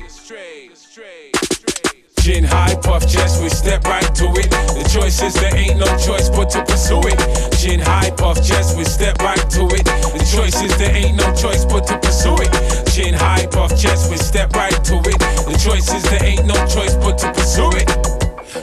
Chin 2.27 2.43
high, 2.43 2.75
puff 2.83 3.07
chest, 3.07 3.41
we 3.41 3.49
step 3.49 3.85
right 3.85 4.13
to 4.17 4.25
it. 4.35 4.51
The 4.51 4.83
choice 4.93 5.23
is 5.23 5.33
there 5.35 5.55
ain't 5.55 5.79
no 5.79 5.87
choice 5.97 6.29
but 6.29 6.51
to 6.51 6.65
pursue 6.65 6.99
it. 7.07 7.57
Chin 7.57 7.79
high, 7.79 8.11
puff 8.11 8.45
chest, 8.45 8.77
we 8.77 8.83
step 8.83 9.21
right 9.21 9.39
to 9.39 9.63
it. 9.71 9.85
The 9.85 10.27
choice 10.35 10.61
is 10.61 10.77
there 10.77 10.91
ain't 10.91 11.17
no 11.17 11.33
choice 11.37 11.65
but 11.65 11.87
to 11.87 11.97
pursue 12.01 12.35
it. 12.43 12.91
Chin 12.91 13.15
high, 13.15 13.47
puff 13.47 13.81
chest, 13.81 14.11
we 14.11 14.17
step 14.17 14.53
right 14.55 14.75
to 14.75 14.97
it. 15.07 15.19
The 15.47 15.57
choice 15.63 15.87
is 15.95 16.03
there 16.11 16.25
ain't 16.25 16.45
no 16.47 16.57
choice 16.67 16.97
but 16.97 17.17
to 17.19 17.31
pursue 17.31 17.71
it. 17.79 17.87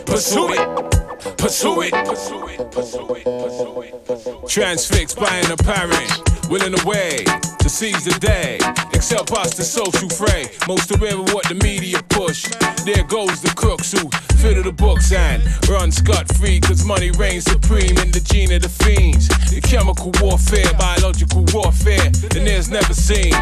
Pursue 0.08 0.52
it, 0.60 1.03
pursue 1.38 1.82
it, 1.82 1.94
pursue 2.06 2.48
it, 2.48 2.72
pursue 2.72 3.16
it, 3.16 3.24
pursue 3.24 3.82
it. 3.82 4.06
pursue 4.06 4.48
Transfixed 4.48 5.18
by 5.18 5.36
an 5.36 5.52
apparent, 5.52 6.50
willing 6.50 6.78
away 6.82 7.24
to 7.60 7.70
seize 7.70 8.04
the 8.04 8.18
day. 8.20 8.60
Except 8.94 9.32
us 9.32 9.56
the 9.56 9.64
social 9.64 10.10
fray. 10.10 10.46
Most 10.68 10.92
aware 10.96 11.16
of 11.16 11.34
what 11.34 11.48
the 11.48 11.56
media 11.56 12.02
push. 12.10 12.44
There 12.86 13.04
goes 13.04 13.42
the 13.42 13.54
crooks 13.56 13.92
who 13.92 14.10
fiddle 14.38 14.64
the 14.64 14.72
books 14.72 15.12
and 15.12 15.44
run 15.70 15.92
scot 15.92 16.28
free. 16.36 16.60
Cause 16.60 16.86
money 16.86 17.12
reigns 17.12 17.46
supreme 17.46 17.98
in 17.98 18.12
the 18.12 18.22
gene 18.24 18.52
of 18.52 18.62
the 18.62 18.70
fiends. 18.70 19.28
The 19.50 19.62
chemical 19.62 20.12
warfare, 20.22 20.72
biological 20.78 21.46
warfare, 21.54 22.06
and 22.36 22.48
there's 22.48 22.70
never 22.70 22.94
seen. 22.94 23.34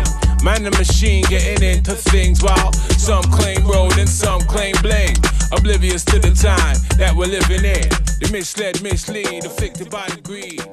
Man 0.44 0.64
the 0.64 0.72
machine 0.72 1.24
getting 1.30 1.62
into 1.62 1.94
things 1.94 2.42
while 2.42 2.74
some 2.98 3.24
claim 3.26 3.64
road 3.68 3.96
and 4.00 4.10
some 4.10 4.42
claim 4.42 4.74
blame. 4.82 5.16
Oblivious 5.52 6.04
to 6.06 6.18
the 6.18 6.32
time 6.34 6.78
that 6.98 7.14
we're 7.16 7.28
living 7.28 7.64
in. 7.64 7.89
The 8.20 8.30
misled, 8.32 8.82
mislead, 8.82 9.46
afflicted 9.46 9.92
by 9.92 10.08
the 10.08 10.22
greed. 10.22 10.66